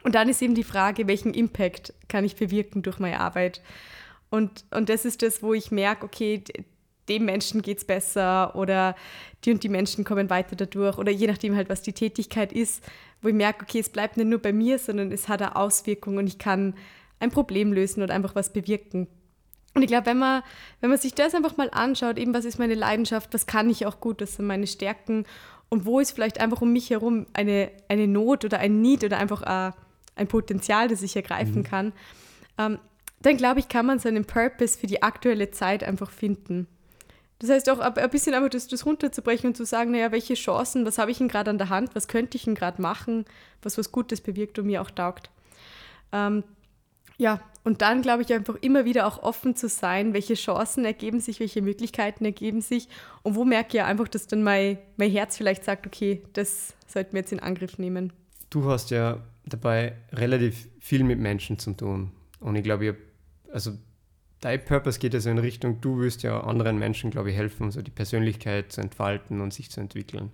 Und 0.03 0.15
dann 0.15 0.29
ist 0.29 0.43
eben 0.43 0.55
die 0.55 0.65
Frage, 0.65 1.09
welchen 1.09 1.35
Impact 1.35 1.93
kann 2.09 2.25
ich 2.25 2.37
bewirken 2.37 2.83
durch 2.83 2.99
meine 2.99 3.21
Arbeit? 3.21 3.61
Und, 4.31 4.65
und 4.71 4.89
das 4.89 5.05
ist 5.05 5.23
das, 5.23 5.43
wo 5.43 5.55
ich 5.55 5.71
merke, 5.71 6.05
okay, 6.05 6.43
dem 7.09 7.25
Menschen 7.25 7.63
geht 7.63 7.79
es 7.79 7.85
besser 7.85 8.55
oder 8.57 8.97
die 9.45 9.53
und 9.53 9.63
die 9.63 9.69
Menschen 9.69 10.05
kommen 10.05 10.31
weiter 10.31 10.57
dadurch 10.57 10.99
oder 10.99 11.13
je 11.13 11.27
nachdem 11.27 11.55
halt, 11.55 11.69
was 11.69 11.83
die 11.83 11.93
Tätigkeit 11.93 12.53
ist, 12.53 12.83
wo 13.23 13.29
ich 13.29 13.35
merke, 13.35 13.63
okay, 13.63 13.79
es 13.79 13.89
bleibt 13.89 14.17
nicht 14.17 14.29
nur 14.29 14.41
bei 14.41 14.53
mir, 14.53 14.79
sondern 14.79 15.13
es 15.13 15.29
hat 15.29 15.43
eine 15.43 15.57
Auswirkung 15.57 16.17
und 16.17 16.27
ich 16.27 16.39
kann 16.39 16.75
ein 17.21 17.31
Problem 17.31 17.73
lösen 17.73 18.03
oder 18.03 18.15
einfach 18.15 18.35
was 18.35 18.53
bewirken. 18.53 19.07
Und 19.75 19.83
ich 19.83 19.89
glaube, 19.89 20.07
wenn 20.07 20.19
man, 20.19 20.43
wenn 20.81 20.91
man 20.91 20.99
sich 20.99 21.15
das 21.15 21.35
einfach 21.35 21.57
mal 21.57 21.71
anschaut, 21.71 22.19
eben 22.19 22.35
was 22.35 22.45
ist 22.45 22.59
meine 22.59 22.75
Leidenschaft, 22.75 23.33
was 23.35 23.47
kann 23.47 23.69
ich 23.71 23.87
auch 23.87 24.01
gut, 24.01 24.21
das 24.21 24.37
sind 24.37 24.47
meine 24.47 24.67
Stärken 24.67 25.27
und 25.69 25.85
wo 25.85 26.01
ist 26.01 26.13
vielleicht 26.13 26.41
einfach 26.41 26.63
um 26.63 26.73
mich 26.73 26.91
herum 26.91 27.27
eine, 27.35 27.71
eine 27.89 28.07
Not 28.07 28.45
oder 28.45 28.59
ein 28.59 28.81
Need 28.81 29.05
oder 29.05 29.19
einfach 29.19 29.43
ein, 29.43 29.75
ein 30.17 30.27
Potenzial, 30.27 30.89
das 30.89 31.03
ich 31.03 31.15
ergreifen 31.15 31.59
mhm. 31.59 31.65
kann, 31.65 31.93
ähm, 32.59 32.79
dann 33.21 33.37
glaube 33.37 33.61
ich, 33.61 33.69
kann 33.69 33.87
man 33.87 33.99
seinen 33.99 34.25
Purpose 34.25 34.79
für 34.79 34.87
die 34.87 35.03
aktuelle 35.03 35.51
Zeit 35.51 35.85
einfach 35.85 36.11
finden. 36.11 36.67
Das 37.39 37.51
heißt 37.51 37.69
auch 37.69 37.81
ein 37.81 38.11
bisschen 38.11 38.35
einfach 38.35 38.49
das, 38.49 38.67
das 38.67 38.87
runterzubrechen 38.87 39.49
und 39.49 39.57
zu 39.57 39.67
sagen, 39.67 39.91
naja, 39.91 40.11
welche 40.11 40.35
Chancen, 40.35 40.87
was 40.87 40.97
habe 40.97 41.11
ich 41.11 41.19
denn 41.19 41.29
gerade 41.29 41.51
an 41.51 41.59
der 41.59 41.69
Hand, 41.69 41.95
was 41.95 42.09
könnte 42.09 42.37
ich 42.37 42.45
denn 42.45 42.55
gerade 42.55 42.81
machen, 42.81 43.27
was 43.63 43.77
was 43.77 43.93
Gutes 43.93 44.23
bewirkt 44.23 44.59
und 44.59 44.67
mir 44.67 44.81
auch 44.81 44.91
taugt. 44.91 45.31
Ähm, 46.13 46.45
ja, 47.19 47.41
und 47.65 47.83
dann 47.83 48.01
glaube 48.01 48.23
ich 48.23 48.33
einfach 48.33 48.57
immer 48.61 48.85
wieder 48.85 49.07
auch 49.07 49.23
offen 49.23 49.57
zu 49.57 49.69
sein, 49.69 50.15
welche 50.15 50.35
Chancen 50.35 50.85
ergeben 50.85 51.21
sich, 51.21 51.41
welche 51.41 51.63
Möglichkeiten 51.63 52.25
ergeben 52.25 52.61
sich 52.61 52.89
und 53.23 53.35
wo 53.35 53.45
merke 53.45 53.77
ich 53.77 53.83
einfach, 53.83 54.09
dass 54.09 54.27
dann 54.27 54.43
mein, 54.43 54.79
mein 54.97 55.11
Herz 55.11 55.37
vielleicht 55.37 55.65
sagt, 55.65 55.87
okay, 55.87 56.23
das 56.33 56.75
sollten 56.87 57.13
wir 57.13 57.21
jetzt 57.21 57.33
in 57.33 57.41
Angriff 57.41 57.79
nehmen. 57.79 58.13
Du 58.51 58.71
hast 58.71 58.91
ja 58.91 59.19
dabei 59.47 59.95
relativ 60.13 60.69
viel 60.81 61.05
mit 61.05 61.19
Menschen 61.19 61.59
zu 61.59 61.73
tun 61.73 62.13
und 62.41 62.57
ich 62.57 62.65
glaube, 62.65 62.87
ich 62.87 62.95
also 63.53 63.73
dein 64.41 64.65
Purpose 64.65 64.99
geht 64.99 65.15
ja 65.15 65.21
so 65.21 65.31
in 65.31 65.39
Richtung, 65.39 65.81
du 65.81 65.99
willst 65.99 66.23
ja 66.23 66.41
anderen 66.41 66.79
Menschen, 66.79 67.11
glaube 67.11 67.31
ich, 67.31 67.37
helfen, 67.37 67.71
so 67.71 67.83
die 67.83 67.91
Persönlichkeit 67.91 68.73
zu 68.73 68.81
entfalten 68.81 69.41
und 69.41 69.53
sich 69.53 69.71
zu 69.71 69.81
entwickeln. 69.81 70.31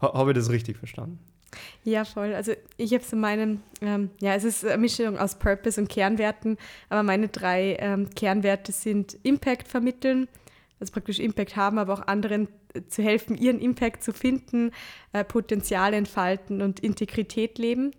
Ha, 0.00 0.12
Habe 0.12 0.32
ich 0.32 0.36
das 0.36 0.50
richtig 0.50 0.76
verstanden? 0.76 1.18
Ja, 1.84 2.04
voll. 2.04 2.34
Also 2.34 2.52
ich 2.76 2.92
habe 2.92 3.04
so 3.04 3.16
meinen, 3.16 3.62
ähm, 3.80 4.10
ja, 4.20 4.34
es 4.34 4.44
ist 4.44 4.64
eine 4.64 4.78
Mischung 4.78 5.18
aus 5.18 5.38
Purpose 5.38 5.80
und 5.80 5.88
Kernwerten, 5.88 6.58
aber 6.88 7.02
meine 7.02 7.28
drei 7.28 7.76
ähm, 7.78 8.10
Kernwerte 8.10 8.72
sind 8.72 9.16
Impact 9.22 9.68
vermitteln, 9.68 10.28
also 10.78 10.92
praktisch 10.92 11.18
Impact 11.18 11.56
haben, 11.56 11.78
aber 11.78 11.94
auch 11.94 12.06
anderen 12.06 12.48
zu 12.88 13.02
helfen, 13.02 13.38
ihren 13.38 13.58
Impact 13.58 14.02
zu 14.02 14.12
finden, 14.12 14.70
äh, 15.12 15.24
Potenzial 15.24 15.94
entfalten 15.94 16.60
und 16.60 16.80
Integrität 16.80 17.58
leben. 17.58 17.92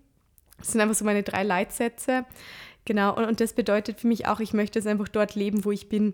Das 0.58 0.72
sind 0.72 0.82
einfach 0.82 0.96
so 0.96 1.06
meine 1.06 1.24
drei 1.24 1.44
Leitsätze. 1.44 2.26
Genau, 2.86 3.16
und, 3.16 3.26
und 3.26 3.42
das 3.42 3.54
bedeutet 3.54 4.00
für 4.00 4.08
mich 4.08 4.28
auch, 4.28 4.40
ich 4.40 4.54
möchte 4.54 4.80
es 4.80 4.88
einfach 4.88 5.08
dort 5.08 5.36
leben, 5.36 5.66
wo 5.66 5.72
ich 5.72 5.90
bin. 5.90 6.14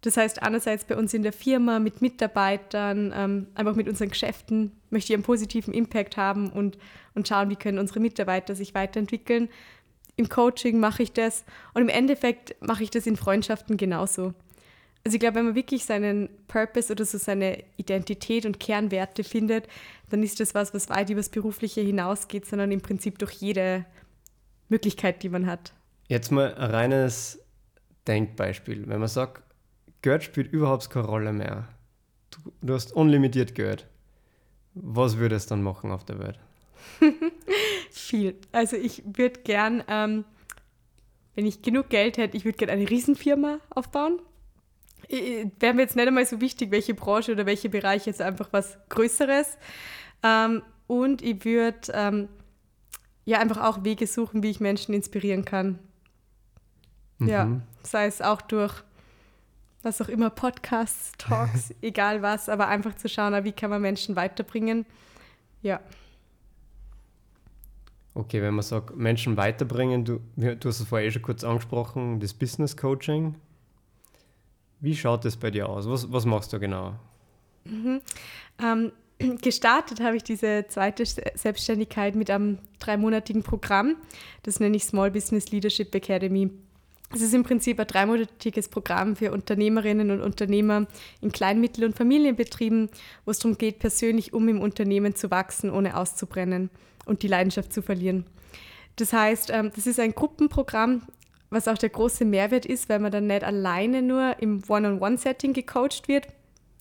Das 0.00 0.16
heißt, 0.16 0.42
einerseits 0.42 0.84
bei 0.84 0.96
uns 0.96 1.12
in 1.12 1.22
der 1.22 1.32
Firma, 1.32 1.80
mit 1.80 2.02
Mitarbeitern, 2.02 3.12
ähm, 3.16 3.46
einfach 3.54 3.74
mit 3.74 3.88
unseren 3.88 4.10
Geschäften, 4.10 4.72
möchte 4.90 5.12
ich 5.12 5.16
einen 5.16 5.24
positiven 5.24 5.74
Impact 5.74 6.16
haben 6.16 6.50
und, 6.50 6.78
und 7.14 7.26
schauen, 7.26 7.50
wie 7.50 7.56
können 7.56 7.78
unsere 7.78 8.00
Mitarbeiter 8.00 8.54
sich 8.54 8.74
weiterentwickeln. 8.74 9.48
Im 10.16 10.28
Coaching 10.28 10.78
mache 10.80 11.02
ich 11.02 11.12
das 11.12 11.44
und 11.74 11.82
im 11.82 11.88
Endeffekt 11.88 12.56
mache 12.60 12.82
ich 12.82 12.90
das 12.90 13.06
in 13.06 13.16
Freundschaften 13.16 13.76
genauso. 13.76 14.34
Also 15.04 15.14
ich 15.14 15.20
glaube, 15.20 15.36
wenn 15.36 15.46
man 15.46 15.54
wirklich 15.54 15.84
seinen 15.84 16.28
Purpose 16.48 16.92
oder 16.92 17.04
so 17.04 17.18
seine 17.18 17.64
Identität 17.76 18.44
und 18.44 18.60
Kernwerte 18.60 19.24
findet, 19.24 19.68
dann 20.10 20.22
ist 20.22 20.40
das 20.40 20.54
was, 20.54 20.74
was 20.74 20.88
weit 20.90 21.10
über 21.10 21.20
das 21.20 21.28
Berufliche 21.28 21.80
hinausgeht, 21.80 22.46
sondern 22.46 22.72
im 22.72 22.80
Prinzip 22.80 23.18
durch 23.18 23.32
jede 23.34 23.86
Möglichkeit, 24.68 25.22
die 25.22 25.28
man 25.28 25.46
hat. 25.46 25.72
Jetzt 26.08 26.30
mal 26.30 26.54
ein 26.54 26.70
reines 26.70 27.40
Denkbeispiel. 28.06 28.88
Wenn 28.88 29.00
man 29.00 29.08
sagt, 29.08 29.42
Geld 30.02 30.24
spielt 30.24 30.52
überhaupt 30.52 30.90
keine 30.90 31.06
Rolle 31.06 31.32
mehr. 31.32 31.68
Du, 32.30 32.52
du 32.60 32.74
hast 32.74 32.92
unlimitiert 32.92 33.54
Geld. 33.54 33.86
Was 34.74 35.18
würdest 35.18 35.50
du 35.50 35.54
dann 35.54 35.62
machen 35.62 35.90
auf 35.90 36.04
der 36.04 36.18
Welt? 36.18 36.38
viel. 38.08 38.36
Also 38.52 38.76
ich 38.76 39.02
würde 39.04 39.40
gern, 39.40 39.84
ähm, 39.88 40.24
wenn 41.34 41.46
ich 41.46 41.62
genug 41.62 41.90
Geld 41.90 42.16
hätte, 42.16 42.36
ich 42.36 42.44
würde 42.44 42.58
gerne 42.58 42.72
eine 42.72 42.88
Riesenfirma 42.88 43.60
aufbauen. 43.70 44.20
Wäre 45.08 45.74
mir 45.74 45.82
jetzt 45.82 45.96
nicht 45.96 46.06
einmal 46.06 46.26
so 46.26 46.40
wichtig, 46.40 46.70
welche 46.70 46.94
Branche 46.94 47.32
oder 47.32 47.46
welche 47.46 47.68
Bereich, 47.68 48.06
jetzt 48.06 48.20
einfach 48.20 48.48
was 48.52 48.76
Größeres. 48.88 49.56
Ähm, 50.22 50.62
und 50.86 51.22
ich 51.22 51.44
würde 51.44 51.92
ähm, 51.92 52.28
ja 53.24 53.38
einfach 53.40 53.62
auch 53.62 53.84
Wege 53.84 54.06
suchen, 54.06 54.42
wie 54.42 54.50
ich 54.50 54.60
Menschen 54.60 54.94
inspirieren 54.94 55.44
kann. 55.44 55.78
Mhm. 57.18 57.28
Ja, 57.28 57.60
sei 57.82 58.06
es 58.06 58.20
auch 58.20 58.42
durch 58.42 58.82
was 59.82 60.00
auch 60.02 60.08
immer, 60.08 60.30
Podcasts, 60.30 61.12
Talks, 61.18 61.72
egal 61.82 62.22
was, 62.22 62.48
aber 62.48 62.68
einfach 62.68 62.94
zu 62.96 63.08
schauen, 63.08 63.44
wie 63.44 63.52
kann 63.52 63.70
man 63.70 63.80
Menschen 63.80 64.16
weiterbringen. 64.16 64.86
Ja. 65.62 65.80
Okay, 68.14 68.42
wenn 68.42 68.54
man 68.54 68.64
sagt, 68.64 68.96
Menschen 68.96 69.36
weiterbringen, 69.36 70.04
du, 70.04 70.20
du 70.36 70.68
hast 70.68 70.80
es 70.80 70.88
vorher 70.88 71.06
eh 71.06 71.10
schon 71.10 71.22
kurz 71.22 71.44
angesprochen, 71.44 72.18
das 72.18 72.34
Business 72.34 72.76
Coaching. 72.76 73.36
Wie 74.80 74.96
schaut 74.96 75.24
das 75.24 75.36
bei 75.36 75.50
dir 75.50 75.68
aus? 75.68 75.88
Was, 75.88 76.10
was 76.12 76.24
machst 76.24 76.52
du 76.52 76.60
genau? 76.60 76.94
Mhm. 77.64 78.00
Ähm, 78.62 78.92
gestartet 79.42 80.00
habe 80.00 80.16
ich 80.16 80.22
diese 80.22 80.66
zweite 80.68 81.04
Selbstständigkeit 81.06 82.14
mit 82.14 82.30
einem 82.30 82.58
dreimonatigen 82.78 83.42
Programm. 83.42 83.96
Das 84.42 84.60
nenne 84.60 84.76
ich 84.76 84.84
Small 84.84 85.10
Business 85.10 85.50
Leadership 85.50 85.94
Academy. 85.94 86.50
Es 87.14 87.22
ist 87.22 87.32
im 87.32 87.42
Prinzip 87.42 87.80
ein 87.80 87.86
dreimonatiges 87.86 88.68
Programm 88.68 89.16
für 89.16 89.32
Unternehmerinnen 89.32 90.10
und 90.10 90.20
Unternehmer 90.20 90.86
in 91.22 91.32
Klein-, 91.32 91.60
Mittel- 91.60 91.84
und 91.84 91.96
Familienbetrieben, 91.96 92.90
wo 93.24 93.30
es 93.30 93.38
darum 93.38 93.56
geht, 93.56 93.78
persönlich 93.78 94.34
um 94.34 94.46
im 94.48 94.60
Unternehmen 94.60 95.14
zu 95.14 95.30
wachsen, 95.30 95.70
ohne 95.70 95.96
auszubrennen 95.96 96.68
und 97.06 97.22
die 97.22 97.28
Leidenschaft 97.28 97.72
zu 97.72 97.80
verlieren. 97.80 98.26
Das 98.96 99.14
heißt, 99.14 99.50
ähm, 99.50 99.70
das 99.74 99.86
ist 99.86 99.98
ein 99.98 100.14
Gruppenprogramm, 100.14 101.02
was 101.50 101.68
auch 101.68 101.78
der 101.78 101.88
große 101.88 102.24
Mehrwert 102.24 102.66
ist, 102.66 102.88
weil 102.88 102.98
man 102.98 103.12
dann 103.12 103.26
nicht 103.26 103.44
alleine 103.44 104.02
nur 104.02 104.36
im 104.40 104.62
One-on-One-Setting 104.68 105.52
gecoacht 105.52 106.08
wird, 106.08 106.28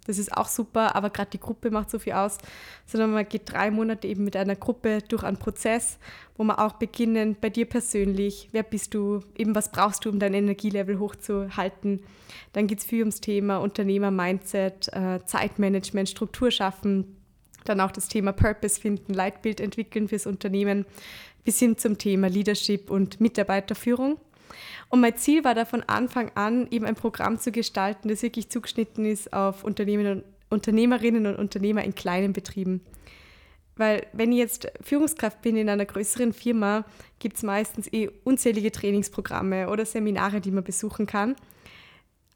das 0.07 0.17
ist 0.17 0.35
auch 0.35 0.47
super, 0.47 0.95
aber 0.95 1.09
gerade 1.09 1.31
die 1.31 1.39
Gruppe 1.39 1.69
macht 1.69 1.91
so 1.91 1.99
viel 1.99 2.13
aus, 2.13 2.37
sondern 2.85 3.11
man 3.11 3.27
geht 3.27 3.51
drei 3.51 3.69
Monate 3.69 4.07
eben 4.07 4.23
mit 4.23 4.37
einer 4.37 4.55
Gruppe 4.55 4.99
durch 5.07 5.23
einen 5.23 5.37
Prozess, 5.37 5.99
wo 6.37 6.45
man 6.45 6.55
auch 6.55 6.73
beginnen 6.73 7.35
bei 7.39 7.49
dir 7.49 7.65
persönlich, 7.65 8.47
wer 8.53 8.63
bist 8.63 8.93
du, 8.93 9.19
eben 9.35 9.53
was 9.53 9.69
brauchst 9.71 10.05
du, 10.05 10.09
um 10.09 10.17
dein 10.17 10.33
Energielevel 10.33 10.97
hochzuhalten. 10.97 12.01
Dann 12.53 12.67
geht 12.67 12.79
es 12.79 12.85
viel 12.85 13.01
ums 13.01 13.19
Thema 13.19 13.57
Unternehmer-Mindset, 13.57 14.93
äh, 14.93 15.19
Zeitmanagement, 15.25 16.07
Struktur 16.07 16.51
schaffen, 16.51 17.17
dann 17.65 17.81
auch 17.81 17.91
das 17.91 18.07
Thema 18.07 18.31
Purpose 18.31 18.79
finden, 18.79 19.13
Leitbild 19.13 19.59
entwickeln 19.59 20.07
fürs 20.07 20.25
Unternehmen, 20.25 20.85
bis 21.43 21.59
hin 21.59 21.77
zum 21.77 21.97
Thema 21.97 22.29
Leadership 22.29 22.89
und 22.89 23.19
Mitarbeiterführung. 23.19 24.17
Und 24.89 25.01
mein 25.01 25.17
Ziel 25.17 25.43
war 25.43 25.55
da 25.55 25.65
von 25.65 25.83
Anfang 25.83 26.31
an, 26.35 26.67
eben 26.71 26.85
ein 26.85 26.95
Programm 26.95 27.39
zu 27.39 27.51
gestalten, 27.51 28.09
das 28.09 28.21
wirklich 28.21 28.49
zugeschnitten 28.49 29.05
ist 29.05 29.33
auf 29.33 29.63
Unternehmen 29.63 30.07
und, 30.07 30.23
Unternehmerinnen 30.49 31.25
und 31.25 31.35
Unternehmer 31.35 31.83
in 31.83 31.93
kleinen 31.93 32.33
Betrieben. 32.33 32.81
Weil 33.75 34.07
wenn 34.13 34.31
ich 34.31 34.39
jetzt 34.39 34.71
Führungskraft 34.81 35.41
bin 35.41 35.55
in 35.55 35.69
einer 35.69 35.85
größeren 35.85 36.33
Firma, 36.33 36.85
gibt 37.19 37.37
es 37.37 37.43
meistens 37.43 37.91
eh 37.93 38.09
unzählige 38.23 38.71
Trainingsprogramme 38.71 39.69
oder 39.69 39.85
Seminare, 39.85 40.41
die 40.41 40.51
man 40.51 40.63
besuchen 40.63 41.05
kann. 41.05 41.35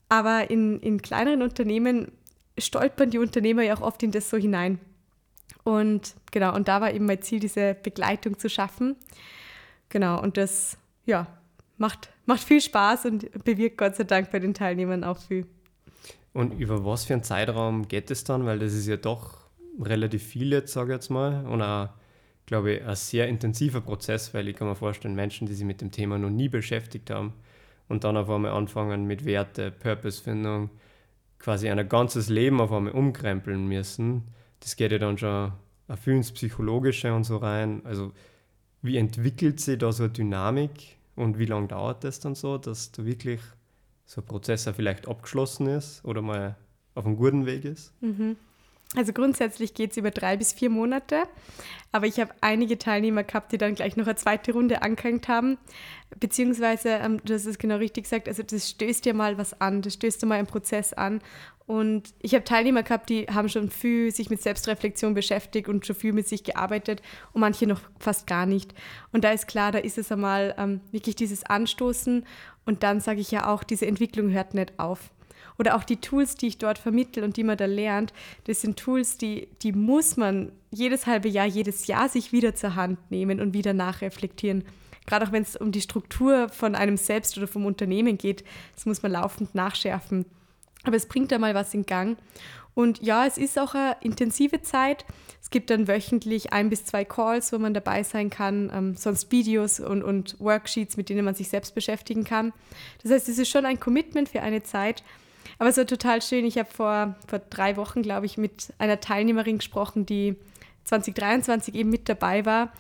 Aber 0.08 0.51
in, 0.51 0.80
in 0.82 1.01
kleineren 1.01 1.41
Unternehmen 1.41 2.12
stolpern 2.58 3.10
die 3.10 3.18
Unternehmer 3.18 3.63
ja 3.63 3.75
auch 3.75 3.82
oft 3.82 4.03
in 4.03 4.12
das 4.12 4.30
so 4.30 4.38
hinein. 4.38 4.80
Und 5.63 6.15
genau, 6.32 6.56
und 6.56 6.68
da 6.68 6.82
war 6.82 6.94
eben 6.94 7.06
mein 7.06 7.22
Ziel, 7.22 7.39
diese 7.39 7.75
Begleitung 7.75 8.38
zu 8.38 8.50
schaffen. 8.50 8.96
Genau, 9.89 10.22
und 10.22 10.38
das, 10.38 10.77
ja, 11.06 11.27
macht, 11.82 12.10
macht 12.26 12.42
viel 12.42 12.62
Spaß 12.62 13.06
und 13.06 13.44
bewirkt 13.44 13.78
Gott 13.78 13.96
sei 13.96 14.06
Dank 14.06 14.32
bei 14.32 14.40
den 14.40 14.54
Teilnehmern 14.54 15.04
auch 15.04 15.18
viel. 15.18 15.46
Und 16.32 16.58
über 16.58 16.86
was 16.86 17.04
für 17.04 17.14
einen 17.14 17.24
Zeitraum 17.24 17.90
geht 17.90 18.10
es 18.10 18.24
dann? 18.24 18.46
Weil 18.46 18.60
das 18.60 18.74
ist 18.74 18.88
ja 18.88 18.96
doch 18.96 19.50
relativ 19.82 20.24
viel 20.24 20.54
jetzt, 20.54 20.72
sage 20.72 20.94
ich 20.94 20.96
jetzt 20.96 21.10
mal. 21.10 21.46
Und 21.46 21.62
auch, 21.62 21.90
glaube 22.46 22.74
ich, 22.74 22.86
ein 22.86 22.96
sehr 22.96 23.28
intensiver 23.28 23.82
Prozess, 23.82 24.34
weil 24.34 24.48
ich 24.48 24.56
kann 24.56 24.70
mir 24.70 24.76
vorstellen, 24.76 25.16
Menschen, 25.16 25.48
die 25.48 25.54
sich 25.54 25.66
mit 25.66 25.82
dem 25.82 25.92
Thema 25.92 26.18
noch 26.18 26.30
nie 26.30 26.48
beschäftigt 26.48 27.10
haben 27.10 27.34
und 27.90 28.06
dann 28.06 28.16
auf 28.16 28.30
einmal 28.30 28.52
anfangen 28.52 29.06
mit 29.06 29.26
Werte, 29.26 29.72
Purpose-Findung, 29.72 30.70
quasi 31.40 31.70
ein 31.70 31.90
ganzes 31.90 32.30
Leben 32.30 32.62
auf 32.62 32.72
einmal 32.72 32.94
umkrempeln 32.94 33.68
müssen, 33.68 34.24
das 34.60 34.76
geht 34.76 34.92
ja 34.92 35.00
dann 35.00 35.18
schon 35.18 35.52
auf 35.88 36.08
ins 36.08 36.32
Psychologische 36.32 37.14
und 37.14 37.24
so 37.24 37.38
rein. 37.38 37.82
Also 37.84 38.14
wie 38.84 38.98
entwickelt 38.98 39.60
sich 39.60 39.80
da 39.80 39.92
so 39.92 40.04
eine 40.04 40.14
Dynamik 40.14 41.00
und 41.15 41.38
wie 41.39 41.46
lange 41.46 41.68
dauert 41.68 42.03
das 42.03 42.20
dann 42.20 42.36
so, 42.36 42.58
dass 42.58 42.91
da 42.91 43.06
wirklich 43.06 43.41
so 44.06 44.22
ein 44.22 44.27
Prozess 44.27 44.68
auch 44.68 44.75
vielleicht 44.75 45.08
abgeschlossen 45.08 45.68
ist 45.68 46.03
oder 46.06 46.22
mal 46.22 46.56
auf 46.96 47.06
einem 47.06 47.15
guten 47.15 47.46
Weg 47.46 47.65
ist? 47.65 47.94
Mhm. 48.01 48.38
Also 48.95 49.13
grundsätzlich 49.13 49.74
geht 49.74 49.91
es 49.91 49.98
über 49.98 50.12
drei 50.12 50.36
bis 50.36 50.51
vier 50.51 50.69
Monate, 50.69 51.24
aber 51.93 52.07
ich 52.07 52.19
habe 52.19 52.33
einige 52.41 52.77
Teilnehmer 52.77 53.24
gehabt, 53.24 53.53
die 53.53 53.57
dann 53.57 53.74
gleich 53.74 53.95
noch 53.95 54.05
eine 54.05 54.17
zweite 54.17 54.51
Runde 54.51 54.81
angehängt 54.81 55.29
haben, 55.29 55.57
beziehungsweise, 56.19 56.89
ähm, 56.89 57.21
du 57.24 57.33
hast 57.33 57.45
es 57.45 57.57
genau 57.57 57.77
richtig 57.77 58.03
gesagt, 58.03 58.27
also 58.27 58.43
das 58.43 58.69
stößt 58.69 59.05
dir 59.05 59.13
mal 59.13 59.38
was 59.38 59.62
an, 59.62 59.81
das 59.81 59.93
stößt 59.93 60.21
dir 60.21 60.25
mal 60.25 60.39
einen 60.39 60.48
Prozess 60.48 60.91
an 60.91 61.21
und 61.67 62.13
ich 62.19 62.33
habe 62.33 62.43
Teilnehmer 62.43 62.83
gehabt, 62.83 63.10
die 63.10 63.27
haben 63.27 63.48
schon 63.48 63.69
viel 63.69 64.12
sich 64.12 64.29
mit 64.29 64.41
Selbstreflexion 64.41 65.13
beschäftigt 65.13 65.69
und 65.69 65.86
schon 65.86 65.95
viel 65.95 66.12
mit 66.12 66.27
sich 66.27 66.43
gearbeitet 66.43 67.01
und 67.31 67.39
manche 67.39 67.67
noch 67.67 67.79
fast 67.98 68.27
gar 68.27 68.45
nicht. 68.45 68.74
Und 69.13 69.24
da 69.24 69.31
ist 69.31 69.48
klar, 69.48 69.71
da 69.71 69.79
ist 69.79 69.98
es 69.98 70.12
einmal 70.12 70.53
ähm, 70.57 70.81
wirklich 70.91 71.15
dieses 71.15 71.45
Anstoßen 71.45 72.25
und 72.65 72.83
dann 72.83 73.00
sage 73.00 73.21
ich 73.21 73.31
ja 73.31 73.48
auch, 73.48 73.63
diese 73.63 73.86
Entwicklung 73.88 74.31
hört 74.31 74.53
nicht 74.53 74.77
auf. 74.79 75.12
Oder 75.57 75.75
auch 75.75 75.83
die 75.83 75.98
Tools, 75.98 76.36
die 76.36 76.48
ich 76.48 76.57
dort 76.57 76.77
vermittle 76.77 77.24
und 77.24 77.38
die 77.38 77.43
man 77.43 77.57
da 77.57 77.65
lernt, 77.65 78.13
das 78.45 78.62
sind 78.62 78.77
Tools, 78.77 79.17
die, 79.17 79.48
die 79.62 79.71
muss 79.71 80.17
man 80.17 80.51
jedes 80.71 81.05
halbe 81.05 81.29
Jahr, 81.29 81.45
jedes 81.45 81.88
Jahr 81.88 82.10
sich 82.10 82.31
wieder 82.31 82.55
zur 82.55 82.75
Hand 82.75 83.12
nehmen 83.12 83.39
und 83.39 83.53
wieder 83.53 83.74
nachreflektieren. 83.74 84.63
Gerade 85.05 85.27
auch 85.27 85.31
wenn 85.31 85.43
es 85.43 85.55
um 85.55 85.71
die 85.71 85.81
Struktur 85.81 86.50
von 86.50 86.75
einem 86.75 86.98
selbst 86.98 87.38
oder 87.38 87.48
vom 87.48 87.65
Unternehmen 87.65 88.17
geht, 88.17 88.43
das 88.75 88.86
muss 88.86 89.01
man 89.01 89.12
laufend 89.12 89.55
nachschärfen. 89.55 90.25
Aber 90.83 90.95
es 90.95 91.07
bringt 91.07 91.31
da 91.31 91.38
mal 91.38 91.53
was 91.53 91.74
in 91.74 91.86
Gang. 91.86 92.17
Und 92.74 93.01
ja, 93.01 93.25
es 93.25 93.38
ist 93.38 93.60
auch 93.60 93.75
eine 93.75 93.98
intensive 94.01 94.62
Zeit. 94.62 95.05
Es 95.41 95.50
gibt 95.50 95.69
dann 95.69 95.88
wöchentlich 95.88 96.53
ein 96.53 96.69
bis 96.69 96.86
zwei 96.86 97.03
Calls, 97.03 97.51
wo 97.51 97.57
man 97.57 97.74
dabei 97.74 98.03
sein 98.03 98.29
kann, 98.29 98.71
ähm, 98.74 98.95
sonst 98.95 99.31
Videos 99.31 99.79
und, 99.79 100.03
und 100.03 100.39
Worksheets, 100.39 100.95
mit 100.95 101.10
denen 101.10 101.25
man 101.25 101.36
sich 101.36 101.50
selbst 101.50 101.75
beschäftigen 101.75 102.24
kann. 102.24 102.53
Das 103.03 103.12
heißt, 103.12 103.27
es 103.27 103.38
ist 103.38 103.50
schon 103.50 103.65
ein 103.65 103.79
Commitment 103.79 104.29
für 104.29 104.41
eine 104.41 104.63
Zeit. 104.63 105.03
Aber 105.62 105.70
es 105.70 105.77
war 105.77 105.86
total 105.86 106.24
schön. 106.24 106.44
Ich 106.44 106.58
habe 106.58 106.68
vor, 106.68 107.15
vor 107.27 107.38
drei 107.38 107.77
Wochen, 107.77 108.01
glaube 108.01 108.25
ich, 108.25 108.36
mit 108.39 108.74
einer 108.80 109.00
Teilnehmerin 109.00 109.60
gesprochen, 109.60 110.08
die 110.08 110.36
2023 110.86 111.75
eben 111.75 111.91
mit 111.91 112.10
dabei 112.10 112.48
war. 112.48 112.74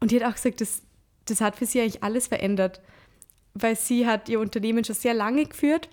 Und 0.00 0.10
die 0.10 0.16
hat 0.20 0.28
auch 0.28 0.34
gesagt, 0.34 0.60
das, 0.60 0.82
das 1.26 1.40
hat 1.40 1.54
für 1.54 1.66
sie 1.66 1.80
eigentlich 1.80 2.02
alles 2.02 2.26
verändert. 2.26 2.80
Weil 3.54 3.76
sie 3.76 4.04
hat 4.08 4.28
ihr 4.28 4.40
Unternehmen 4.40 4.84
schon 4.84 4.96
sehr 4.96 5.14
lange 5.14 5.46
geführt 5.46 5.88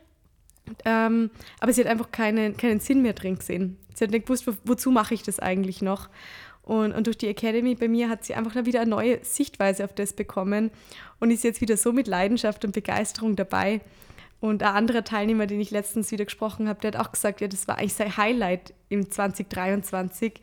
ähm, 0.85 1.31
aber 1.59 1.73
sie 1.73 1.81
hat 1.81 1.89
einfach 1.89 2.11
keine, 2.11 2.53
keinen 2.53 2.79
Sinn 2.79 3.01
mehr 3.01 3.13
drin 3.13 3.37
gesehen. 3.37 3.77
Sie 3.93 4.03
hat 4.03 4.11
nicht 4.11 4.25
gewusst, 4.25 4.47
wo, 4.47 4.53
wozu 4.63 4.91
mache 4.91 5.13
ich 5.13 5.23
das 5.23 5.39
eigentlich 5.39 5.81
noch. 5.81 6.09
Und, 6.63 6.93
und 6.93 7.07
durch 7.07 7.17
die 7.17 7.27
Academy 7.27 7.75
bei 7.75 7.87
mir 7.87 8.09
hat 8.09 8.23
sie 8.23 8.35
einfach 8.35 8.55
wieder 8.65 8.81
eine 8.81 8.89
neue 8.89 9.23
Sichtweise 9.23 9.83
auf 9.83 9.93
das 9.93 10.13
bekommen 10.13 10.71
und 11.19 11.31
ist 11.31 11.43
jetzt 11.43 11.59
wieder 11.59 11.75
so 11.75 11.91
mit 11.91 12.07
Leidenschaft 12.07 12.63
und 12.63 12.71
Begeisterung 12.71 13.35
dabei. 13.35 13.81
Und 14.41 14.63
ein 14.63 14.73
anderer 14.73 15.03
Teilnehmer, 15.03 15.45
den 15.45 15.61
ich 15.61 15.69
letztens 15.69 16.11
wieder 16.11 16.25
gesprochen 16.25 16.67
habe, 16.67 16.81
der 16.81 16.93
hat 16.93 17.07
auch 17.07 17.11
gesagt, 17.11 17.41
ja, 17.41 17.47
das 17.47 17.67
war 17.67 17.77
eigentlich 17.77 17.93
sein 17.93 18.17
Highlight 18.17 18.73
im 18.89 19.09
2023. 19.09 20.41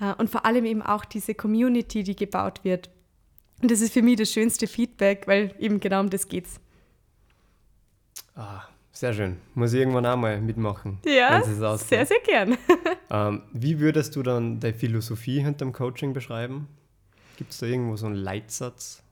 Äh, 0.00 0.14
und 0.14 0.30
vor 0.30 0.46
allem 0.46 0.64
eben 0.64 0.80
auch 0.80 1.04
diese 1.04 1.34
Community, 1.34 2.02
die 2.02 2.16
gebaut 2.16 2.64
wird. 2.64 2.88
Und 3.60 3.70
das 3.70 3.82
ist 3.82 3.92
für 3.92 4.00
mich 4.00 4.16
das 4.16 4.32
schönste 4.32 4.66
Feedback, 4.66 5.28
weil 5.28 5.54
eben 5.58 5.78
genau 5.78 6.00
um 6.00 6.08
das 6.08 6.26
geht's. 6.26 6.58
Ah, 8.34 8.62
sehr 8.92 9.12
schön. 9.12 9.36
Muss 9.54 9.74
ich 9.74 9.80
irgendwann 9.80 10.06
auch 10.06 10.16
mal 10.16 10.40
mitmachen. 10.40 10.98
Ja, 11.04 11.42
sehr, 11.42 12.06
sehr 12.06 12.20
gern. 12.24 12.56
ähm, 13.10 13.42
wie 13.52 13.78
würdest 13.78 14.16
du 14.16 14.22
dann 14.22 14.58
deine 14.58 14.74
Philosophie 14.74 15.42
hinter 15.42 15.66
dem 15.66 15.74
Coaching 15.74 16.14
beschreiben? 16.14 16.66
Gibt 17.36 17.52
es 17.52 17.58
da 17.58 17.66
irgendwo 17.66 17.96
so 17.96 18.06
einen 18.06 18.16
Leitsatz? 18.16 19.03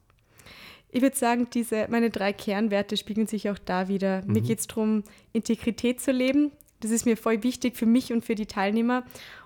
Ich 0.95 1.01
würde 1.01 1.17
sagen, 1.17 1.47
diese, 1.51 1.87
meine 1.89 2.11
drei 2.11 2.33
Kernwerte 2.33 2.97
spiegeln 2.97 3.25
sich 3.25 3.49
auch 3.49 3.57
da 3.57 3.87
wieder. 3.87 4.21
Mhm. 4.21 4.33
Mir 4.33 4.41
geht 4.41 4.59
es 4.59 4.67
darum, 4.67 5.03
Integrität 5.33 5.99
zu 5.99 6.11
leben. 6.11 6.51
Das 6.81 6.91
ist 6.91 7.07
mir 7.07 7.17
voll 7.17 7.41
wichtig 7.41 7.75
für 7.75 7.87
mich 7.87 8.13
und 8.13 8.23
für 8.23 8.35
die 8.35 8.45
Teilnehmer. 8.45 9.03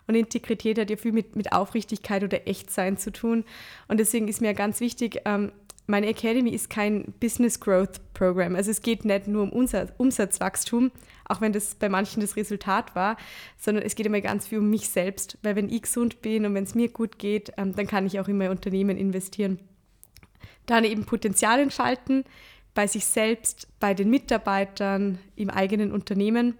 Und 0.08 0.16
Integrität 0.16 0.78
hat 0.78 0.90
ja 0.90 0.98
viel 0.98 1.14
mit, 1.14 1.38
mit 1.38 1.54
Aufrichtigkeit 1.54 2.22
oder 2.24 2.48
Echtsein 2.48 2.98
zu 2.98 3.14
tun. 3.14 3.46
Und 3.88 4.02
deswegen 4.02 4.28
ist 4.28 4.42
mir 4.42 4.54
ganz 4.54 4.82
wichtig, 4.82 5.22
ähm, 5.24 5.54
meine 5.86 6.08
Academy 6.08 6.50
ist 6.50 6.70
kein 6.70 7.14
Business 7.22 7.62
Growth 7.62 8.02
Program. 8.14 8.56
Also 8.56 8.72
es 8.72 8.82
geht 8.82 9.06
nicht 9.06 9.28
nur 9.28 9.44
um 9.44 9.54
Umsatz, 9.54 9.94
Umsatzwachstum, 9.98 10.92
auch 11.30 11.40
wenn 11.40 11.54
das 11.54 11.76
bei 11.76 11.88
manchen 11.88 12.20
das 12.20 12.36
Resultat 12.36 12.94
war, 12.94 13.16
sondern 13.58 13.86
es 13.86 13.96
geht 13.96 14.06
immer 14.06 14.20
ganz 14.20 14.48
viel 14.48 14.60
um 14.60 14.70
mich 14.70 14.90
selbst. 14.90 15.38
Weil 15.44 15.56
wenn 15.56 15.70
ich 15.70 15.84
gesund 15.84 16.22
bin 16.22 16.46
und 16.46 16.54
wenn 16.56 16.66
es 16.66 16.76
mir 16.76 16.90
gut 16.90 17.18
geht, 17.20 17.54
ähm, 17.56 17.74
dann 17.74 17.88
kann 17.88 18.06
ich 18.06 18.20
auch 18.20 18.28
in 18.28 18.38
mein 18.38 18.50
Unternehmen 18.50 18.98
investieren. 18.98 19.60
Dann 20.66 20.84
eben 20.84 21.06
Potenzial 21.06 21.60
entfalten 21.60 22.24
bei 22.74 22.88
sich 22.88 23.06
selbst, 23.06 23.68
bei 23.80 23.94
den 23.94 24.10
Mitarbeitern, 24.10 25.18
im 25.36 25.50
eigenen 25.50 25.92
Unternehmen. 25.92 26.58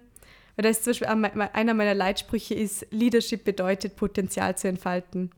Weil 0.56 0.64
das 0.64 0.78
ist 0.78 0.84
zum 0.84 1.22
Beispiel 1.22 1.42
einer 1.52 1.74
meiner 1.74 1.94
Leitsprüche 1.94 2.54
ist, 2.54 2.86
Leadership 2.90 3.44
bedeutet 3.44 3.94
Potenzial 3.94 4.56
zu 4.56 4.66
entfalten. 4.66 5.30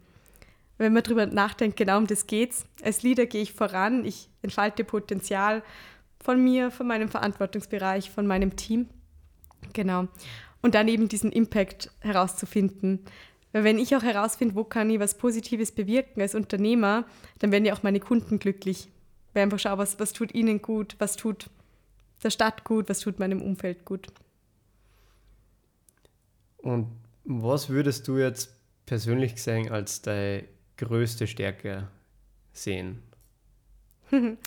Wenn 0.78 0.94
man 0.94 1.02
darüber 1.02 1.26
nachdenkt, 1.26 1.76
genau 1.76 1.99
um 1.99 2.06
das 2.06 2.26
geht's. 2.26 2.64
Als 2.82 3.02
Leader 3.02 3.26
gehe 3.26 3.42
ich 3.42 3.52
voran, 3.52 4.06
ich 4.06 4.30
entfalte 4.40 4.82
Potenzial 4.82 5.62
von 6.23 6.42
mir, 6.42 6.70
von 6.70 6.87
meinem 6.87 7.11
Verantwortungsbereich, 7.11 8.11
von 8.11 8.26
meinem 8.26 8.56
Team. 8.56 8.88
Genau. 9.75 10.09
Und 10.62 10.75
dann 10.75 10.88
eben 10.88 11.09
diesen 11.09 11.32
Impact 11.32 11.90
herauszufinden. 12.00 13.04
Weil 13.52 13.64
wenn 13.64 13.78
ich 13.78 13.97
auch 13.97 14.02
herausfinde, 14.02 14.54
wo 14.54 14.64
kann 14.64 14.90
ich 14.90 15.00
was 15.00 15.16
Positives 15.16 15.73
bewirken 15.73 16.21
als 16.21 16.35
Unternehmer, 16.35 17.04
dann 17.40 17.50
werden 17.50 17.64
ja 17.64 17.75
auch 17.75 17.83
meine 17.83 18.00
Kunden 18.00 18.38
glücklich. 18.38 18.88
Weil 19.33 19.45
einfach 19.45 19.59
schaue, 19.59 19.78
was, 19.78 19.99
was 19.99 20.12
tut 20.12 20.35
ihnen 20.35 20.62
gut, 20.62 20.97
was 20.99 21.16
tut 21.16 21.50
der 22.23 22.30
Stadt 22.30 22.64
gut, 22.64 22.88
was 22.88 23.00
tut 23.00 23.19
meinem 23.19 23.42
Umfeld 23.42 23.85
gut. 23.85 24.09
Und 26.59 26.88
was 27.25 27.69
würdest 27.69 28.07
du 28.09 28.19
jetzt 28.19 28.54
persönlich 28.87 29.35
gesehen 29.35 29.71
als 29.71 30.02
deine 30.02 30.45
größte 30.76 31.26
Stärke 31.26 31.88
sehen? 32.52 33.02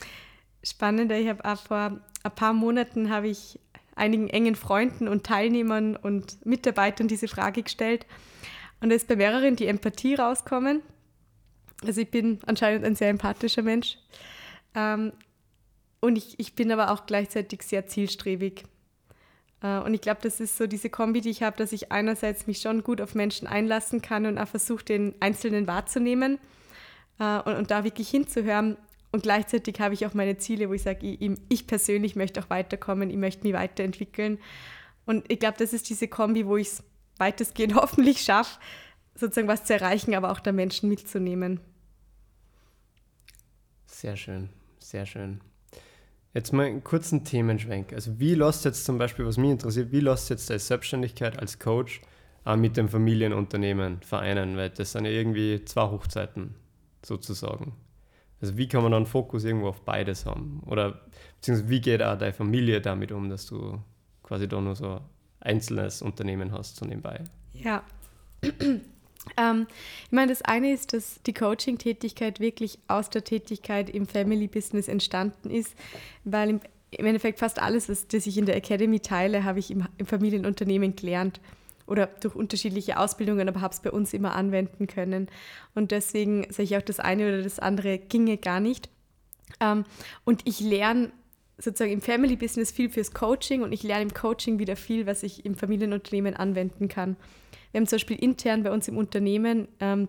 Spannend, 0.63 1.11
ich 1.11 1.27
habe 1.27 1.43
auch 1.45 1.59
vor 1.59 1.99
ein 2.23 2.35
paar 2.35 2.53
Monaten 2.53 3.09
habe 3.09 3.27
ich 3.27 3.59
einigen 3.95 4.29
engen 4.29 4.55
Freunden 4.55 5.07
und 5.07 5.25
Teilnehmern 5.25 5.95
und 5.95 6.45
Mitarbeitern 6.45 7.07
diese 7.07 7.27
Frage 7.27 7.63
gestellt. 7.63 8.05
Und 8.83 8.89
da 8.89 8.97
ist 8.97 9.07
bei 9.07 9.15
mehreren 9.15 9.55
die 9.55 9.67
Empathie 9.67 10.15
rauskommen. 10.15 10.81
Also 11.85 12.01
ich 12.01 12.11
bin 12.11 12.39
anscheinend 12.45 12.83
ein 12.83 12.97
sehr 12.97 13.07
empathischer 13.07 13.61
Mensch. 13.61 13.97
Ähm, 14.75 15.13
und 16.01 16.17
ich, 16.17 16.37
ich 16.37 16.53
bin 16.53 16.69
aber 16.69 16.91
auch 16.91 17.05
gleichzeitig 17.05 17.63
sehr 17.63 17.87
zielstrebig. 17.87 18.65
Äh, 19.61 19.79
und 19.79 19.93
ich 19.93 20.01
glaube, 20.01 20.19
das 20.21 20.41
ist 20.41 20.57
so 20.57 20.67
diese 20.67 20.89
Kombi, 20.89 21.21
die 21.21 21.29
ich 21.29 21.43
habe, 21.43 21.55
dass 21.55 21.71
ich 21.71 21.93
einerseits 21.93 22.45
mich 22.45 22.59
schon 22.59 22.83
gut 22.83 22.99
auf 22.99 23.15
Menschen 23.15 23.47
einlassen 23.47 24.01
kann 24.01 24.25
und 24.25 24.37
auch 24.37 24.49
versuche, 24.49 24.83
den 24.83 25.15
Einzelnen 25.21 25.65
wahrzunehmen 25.65 26.37
äh, 27.19 27.39
und, 27.39 27.55
und 27.55 27.71
da 27.71 27.85
wirklich 27.85 28.09
hinzuhören. 28.09 28.75
Und 29.13 29.23
gleichzeitig 29.23 29.79
habe 29.79 29.93
ich 29.93 30.05
auch 30.05 30.13
meine 30.13 30.39
Ziele, 30.39 30.67
wo 30.67 30.73
ich 30.73 30.83
sage, 30.83 31.07
ich, 31.07 31.31
ich 31.47 31.67
persönlich 31.67 32.17
möchte 32.17 32.41
auch 32.41 32.49
weiterkommen, 32.49 33.09
ich 33.09 33.17
möchte 33.17 33.47
mich 33.47 33.53
weiterentwickeln. 33.53 34.39
Und 35.05 35.31
ich 35.31 35.39
glaube, 35.39 35.55
das 35.57 35.71
ist 35.71 35.89
diese 35.89 36.09
Kombi, 36.09 36.45
wo 36.45 36.57
ich 36.57 36.67
es 36.67 36.83
weitestgehend 37.17 37.75
hoffentlich 37.75 38.21
schaffe, 38.21 38.59
sozusagen 39.15 39.47
was 39.47 39.65
zu 39.65 39.73
erreichen, 39.73 40.13
aber 40.15 40.31
auch 40.31 40.39
der 40.39 40.53
Menschen 40.53 40.89
mitzunehmen. 40.89 41.59
Sehr 43.85 44.17
schön, 44.17 44.49
sehr 44.79 45.05
schön. 45.05 45.41
Jetzt 46.33 46.51
mal 46.51 46.65
einen 46.65 46.83
kurzen 46.83 47.23
Themenschwenk. 47.23 47.93
Also 47.93 48.19
wie 48.19 48.33
lässt 48.33 48.65
jetzt 48.65 48.85
zum 48.85 48.97
Beispiel, 48.97 49.25
was 49.25 49.37
mich 49.37 49.51
interessiert, 49.51 49.91
wie 49.91 49.99
lässt 49.99 50.31
jetzt 50.31 50.49
deine 50.49 50.59
Selbstständigkeit 50.59 51.37
als 51.37 51.59
Coach 51.59 52.01
auch 52.43 52.55
mit 52.55 52.75
dem 52.75 52.89
Familienunternehmen 52.89 54.01
vereinen? 54.01 54.57
Weil 54.57 54.71
das 54.71 54.93
sind 54.93 55.05
ja 55.05 55.11
irgendwie 55.11 55.63
zwei 55.65 55.83
Hochzeiten 55.83 56.55
sozusagen. 57.05 57.73
Also 58.41 58.57
wie 58.57 58.67
kann 58.67 58.81
man 58.81 58.91
dann 58.91 59.05
Fokus 59.05 59.43
irgendwo 59.43 59.67
auf 59.67 59.85
beides 59.85 60.25
haben? 60.25 60.61
Oder 60.65 61.01
beziehungsweise 61.35 61.69
wie 61.69 61.81
geht 61.81 62.01
auch 62.01 62.17
deine 62.17 62.33
Familie 62.33 62.81
damit 62.81 63.11
um, 63.11 63.29
dass 63.29 63.45
du 63.45 63.79
quasi 64.23 64.47
da 64.47 64.59
nur 64.59 64.75
so 64.75 65.01
einzelnes 65.43 66.01
Unternehmen 66.01 66.51
hast 66.51 66.77
so 66.77 66.85
nebenbei? 66.85 67.21
Ja. 67.53 67.83
ähm, 69.37 69.67
ich 70.05 70.11
meine, 70.11 70.31
das 70.31 70.41
eine 70.41 70.73
ist, 70.73 70.93
dass 70.93 71.21
die 71.25 71.33
Coaching-Tätigkeit 71.33 72.39
wirklich 72.39 72.79
aus 72.87 73.09
der 73.09 73.23
Tätigkeit 73.23 73.89
im 73.89 74.07
Family-Business 74.07 74.87
entstanden 74.87 75.49
ist, 75.49 75.75
weil 76.23 76.49
im, 76.49 76.61
im 76.91 77.05
Endeffekt 77.05 77.39
fast 77.39 77.61
alles, 77.61 77.89
was 77.89 78.07
das 78.07 78.25
ich 78.25 78.37
in 78.37 78.45
der 78.45 78.55
Academy 78.55 78.99
teile, 78.99 79.43
habe 79.43 79.59
ich 79.59 79.71
im, 79.71 79.85
im 79.97 80.05
Familienunternehmen 80.05 80.95
gelernt 80.95 81.39
oder 81.85 82.07
durch 82.07 82.35
unterschiedliche 82.35 82.97
Ausbildungen, 82.97 83.47
aber 83.47 83.61
habe 83.61 83.73
es 83.73 83.81
bei 83.81 83.91
uns 83.91 84.13
immer 84.13 84.35
anwenden 84.35 84.87
können. 84.87 85.27
Und 85.75 85.91
deswegen 85.91 86.43
sage 86.49 86.63
ich 86.63 86.77
auch, 86.77 86.81
das 86.81 86.99
eine 86.99 87.27
oder 87.27 87.41
das 87.41 87.59
andere 87.59 87.97
ginge 87.97 88.37
gar 88.37 88.59
nicht. 88.59 88.89
Ähm, 89.59 89.83
und 90.23 90.41
ich 90.45 90.59
lerne 90.59 91.11
sozusagen 91.57 91.91
im 91.91 92.01
Family 92.01 92.35
Business 92.35 92.71
viel 92.71 92.89
fürs 92.89 93.13
Coaching 93.13 93.61
und 93.61 93.71
ich 93.71 93.83
lerne 93.83 94.03
im 94.03 94.13
Coaching 94.13 94.59
wieder 94.59 94.75
viel, 94.75 95.05
was 95.05 95.23
ich 95.23 95.45
im 95.45 95.55
Familienunternehmen 95.55 96.35
anwenden 96.35 96.87
kann. 96.87 97.15
Wir 97.71 97.79
haben 97.79 97.87
zum 97.87 97.97
Beispiel 97.97 98.17
intern 98.17 98.63
bei 98.63 98.71
uns 98.71 98.87
im 98.87 98.97
Unternehmen 98.97 99.67
ähm, 99.79 100.07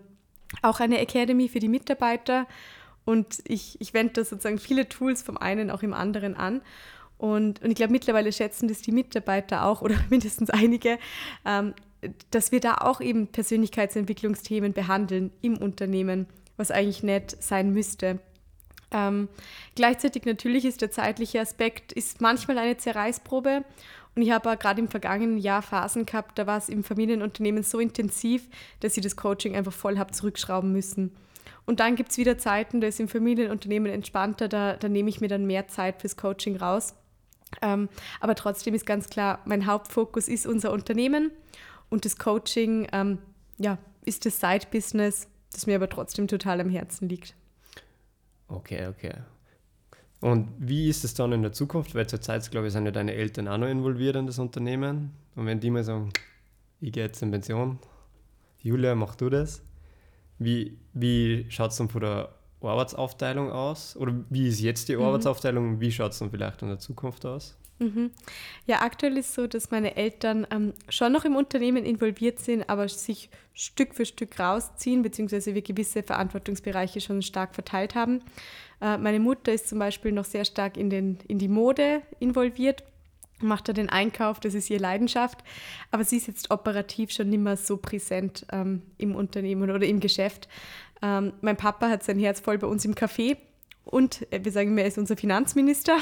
auch 0.62 0.80
eine 0.80 0.98
Academy 0.98 1.48
für 1.48 1.60
die 1.60 1.68
Mitarbeiter 1.68 2.46
und 3.04 3.40
ich, 3.46 3.80
ich 3.80 3.94
wende 3.94 4.14
da 4.14 4.24
sozusagen 4.24 4.58
viele 4.58 4.88
Tools 4.88 5.22
vom 5.22 5.36
einen 5.36 5.70
auch 5.70 5.82
im 5.82 5.92
anderen 5.92 6.34
an. 6.36 6.62
Und, 7.18 7.62
und 7.62 7.70
ich 7.70 7.76
glaube, 7.76 7.92
mittlerweile 7.92 8.32
schätzen 8.32 8.68
das 8.68 8.82
die 8.82 8.92
Mitarbeiter 8.92 9.64
auch 9.64 9.82
oder 9.82 9.96
mindestens 10.10 10.50
einige, 10.50 10.98
ähm, 11.44 11.74
dass 12.30 12.52
wir 12.52 12.60
da 12.60 12.74
auch 12.78 13.00
eben 13.00 13.28
Persönlichkeitsentwicklungsthemen 13.28 14.72
behandeln 14.72 15.30
im 15.40 15.56
Unternehmen, 15.56 16.26
was 16.56 16.70
eigentlich 16.70 17.02
nett 17.02 17.36
sein 17.40 17.72
müsste. 17.72 18.18
Ähm, 18.94 19.28
gleichzeitig 19.74 20.24
natürlich 20.24 20.64
ist 20.64 20.80
der 20.80 20.90
zeitliche 20.90 21.40
Aspekt 21.40 21.92
ist 21.92 22.20
manchmal 22.20 22.58
eine 22.58 22.76
Zerreißprobe. 22.76 23.64
Und 24.14 24.22
ich 24.22 24.30
habe 24.30 24.56
gerade 24.56 24.80
im 24.80 24.88
vergangenen 24.88 25.38
Jahr 25.38 25.60
Phasen 25.60 26.06
gehabt, 26.06 26.38
da 26.38 26.46
war 26.46 26.58
es 26.58 26.68
im 26.68 26.84
Familienunternehmen 26.84 27.64
so 27.64 27.80
intensiv, 27.80 28.48
dass 28.78 28.96
ich 28.96 29.02
das 29.02 29.16
Coaching 29.16 29.56
einfach 29.56 29.72
voll 29.72 29.98
habe 29.98 30.12
zurückschrauben 30.12 30.70
müssen. 30.70 31.10
Und 31.66 31.80
dann 31.80 31.96
gibt 31.96 32.12
es 32.12 32.18
wieder 32.18 32.38
Zeiten, 32.38 32.80
da 32.80 32.86
ist 32.86 33.00
im 33.00 33.08
Familienunternehmen 33.08 33.90
entspannter, 33.90 34.48
da, 34.48 34.76
da 34.76 34.88
nehme 34.88 35.08
ich 35.08 35.20
mir 35.20 35.28
dann 35.28 35.46
mehr 35.46 35.66
Zeit 35.66 36.00
fürs 36.00 36.16
Coaching 36.16 36.56
raus. 36.56 36.94
Ähm, 37.60 37.88
aber 38.20 38.36
trotzdem 38.36 38.74
ist 38.74 38.86
ganz 38.86 39.08
klar, 39.08 39.40
mein 39.46 39.66
Hauptfokus 39.66 40.28
ist 40.28 40.46
unser 40.46 40.72
Unternehmen 40.72 41.32
und 41.88 42.04
das 42.04 42.16
Coaching 42.18 42.86
ähm, 42.92 43.18
ja, 43.58 43.78
ist 44.04 44.26
das 44.26 44.38
Side-Business, 44.38 45.28
das 45.52 45.66
mir 45.66 45.76
aber 45.76 45.88
trotzdem 45.88 46.28
total 46.28 46.60
am 46.60 46.70
Herzen 46.70 47.08
liegt. 47.08 47.34
Okay, 48.48 48.86
okay. 48.86 49.14
Und 50.20 50.48
wie 50.58 50.88
ist 50.88 51.04
es 51.04 51.14
dann 51.14 51.32
in 51.32 51.42
der 51.42 51.52
Zukunft? 51.52 51.94
Weil 51.94 52.06
zurzeit, 52.06 52.50
glaube 52.50 52.68
ich, 52.68 52.72
sind 52.72 52.86
ja 52.86 52.90
deine 52.90 53.12
Eltern 53.14 53.46
auch 53.48 53.58
noch 53.58 53.68
involviert 53.68 54.16
in 54.16 54.26
das 54.26 54.38
Unternehmen. 54.38 55.12
Und 55.34 55.46
wenn 55.46 55.60
die 55.60 55.70
mal 55.70 55.84
sagen, 55.84 56.12
ich 56.80 56.92
gehe 56.92 57.04
jetzt 57.04 57.22
in 57.22 57.30
Pension, 57.30 57.78
Julia, 58.60 58.94
mach 58.94 59.16
du 59.16 59.28
das. 59.28 59.62
Wie, 60.38 60.78
wie 60.94 61.46
schaut 61.50 61.72
es 61.72 61.76
dann 61.76 61.88
von 61.88 62.00
der 62.00 62.34
Arbeitsaufteilung 62.62 63.50
aus? 63.50 63.96
Oder 63.96 64.14
wie 64.30 64.48
ist 64.48 64.60
jetzt 64.60 64.88
die 64.88 64.96
mhm. 64.96 65.02
Arbeitsaufteilung? 65.02 65.80
Wie 65.80 65.92
schaut 65.92 66.12
es 66.12 66.18
dann 66.18 66.30
vielleicht 66.30 66.62
in 66.62 66.68
der 66.68 66.78
Zukunft 66.78 67.26
aus? 67.26 67.58
Mhm. 67.78 68.12
Ja, 68.66 68.82
aktuell 68.82 69.16
ist 69.16 69.30
es 69.30 69.34
so, 69.34 69.46
dass 69.46 69.70
meine 69.70 69.96
Eltern 69.96 70.46
ähm, 70.50 70.74
schon 70.88 71.12
noch 71.12 71.24
im 71.24 71.34
Unternehmen 71.34 71.84
involviert 71.84 72.38
sind, 72.38 72.68
aber 72.68 72.88
sich 72.88 73.30
Stück 73.52 73.94
für 73.94 74.06
Stück 74.06 74.38
rausziehen, 74.38 75.02
beziehungsweise 75.02 75.54
wir 75.54 75.62
gewisse 75.62 76.02
Verantwortungsbereiche 76.02 77.00
schon 77.00 77.22
stark 77.22 77.54
verteilt 77.54 77.94
haben. 77.94 78.22
Äh, 78.80 78.98
meine 78.98 79.20
Mutter 79.20 79.52
ist 79.52 79.68
zum 79.68 79.78
Beispiel 79.78 80.12
noch 80.12 80.24
sehr 80.24 80.44
stark 80.44 80.76
in, 80.76 80.88
den, 80.88 81.18
in 81.26 81.38
die 81.38 81.48
Mode 81.48 82.02
involviert, 82.20 82.84
macht 83.40 83.68
da 83.68 83.72
den 83.72 83.88
Einkauf, 83.88 84.38
das 84.38 84.54
ist 84.54 84.70
ihre 84.70 84.82
Leidenschaft, 84.82 85.38
aber 85.90 86.04
sie 86.04 86.18
ist 86.18 86.28
jetzt 86.28 86.52
operativ 86.52 87.10
schon 87.10 87.30
nicht 87.30 87.42
mehr 87.42 87.56
so 87.56 87.76
präsent 87.76 88.46
ähm, 88.52 88.82
im 88.98 89.16
Unternehmen 89.16 89.70
oder 89.70 89.84
im 89.84 89.98
Geschäft. 89.98 90.48
Ähm, 91.02 91.32
mein 91.40 91.56
Papa 91.56 91.88
hat 91.88 92.04
sein 92.04 92.20
Herz 92.20 92.38
voll 92.38 92.58
bei 92.58 92.68
uns 92.68 92.84
im 92.84 92.94
Café 92.94 93.36
und 93.84 94.26
äh, 94.32 94.44
wir 94.44 94.52
sagen 94.52 94.76
er 94.78 94.86
ist 94.86 94.98
unser 94.98 95.16
Finanzminister. 95.16 95.96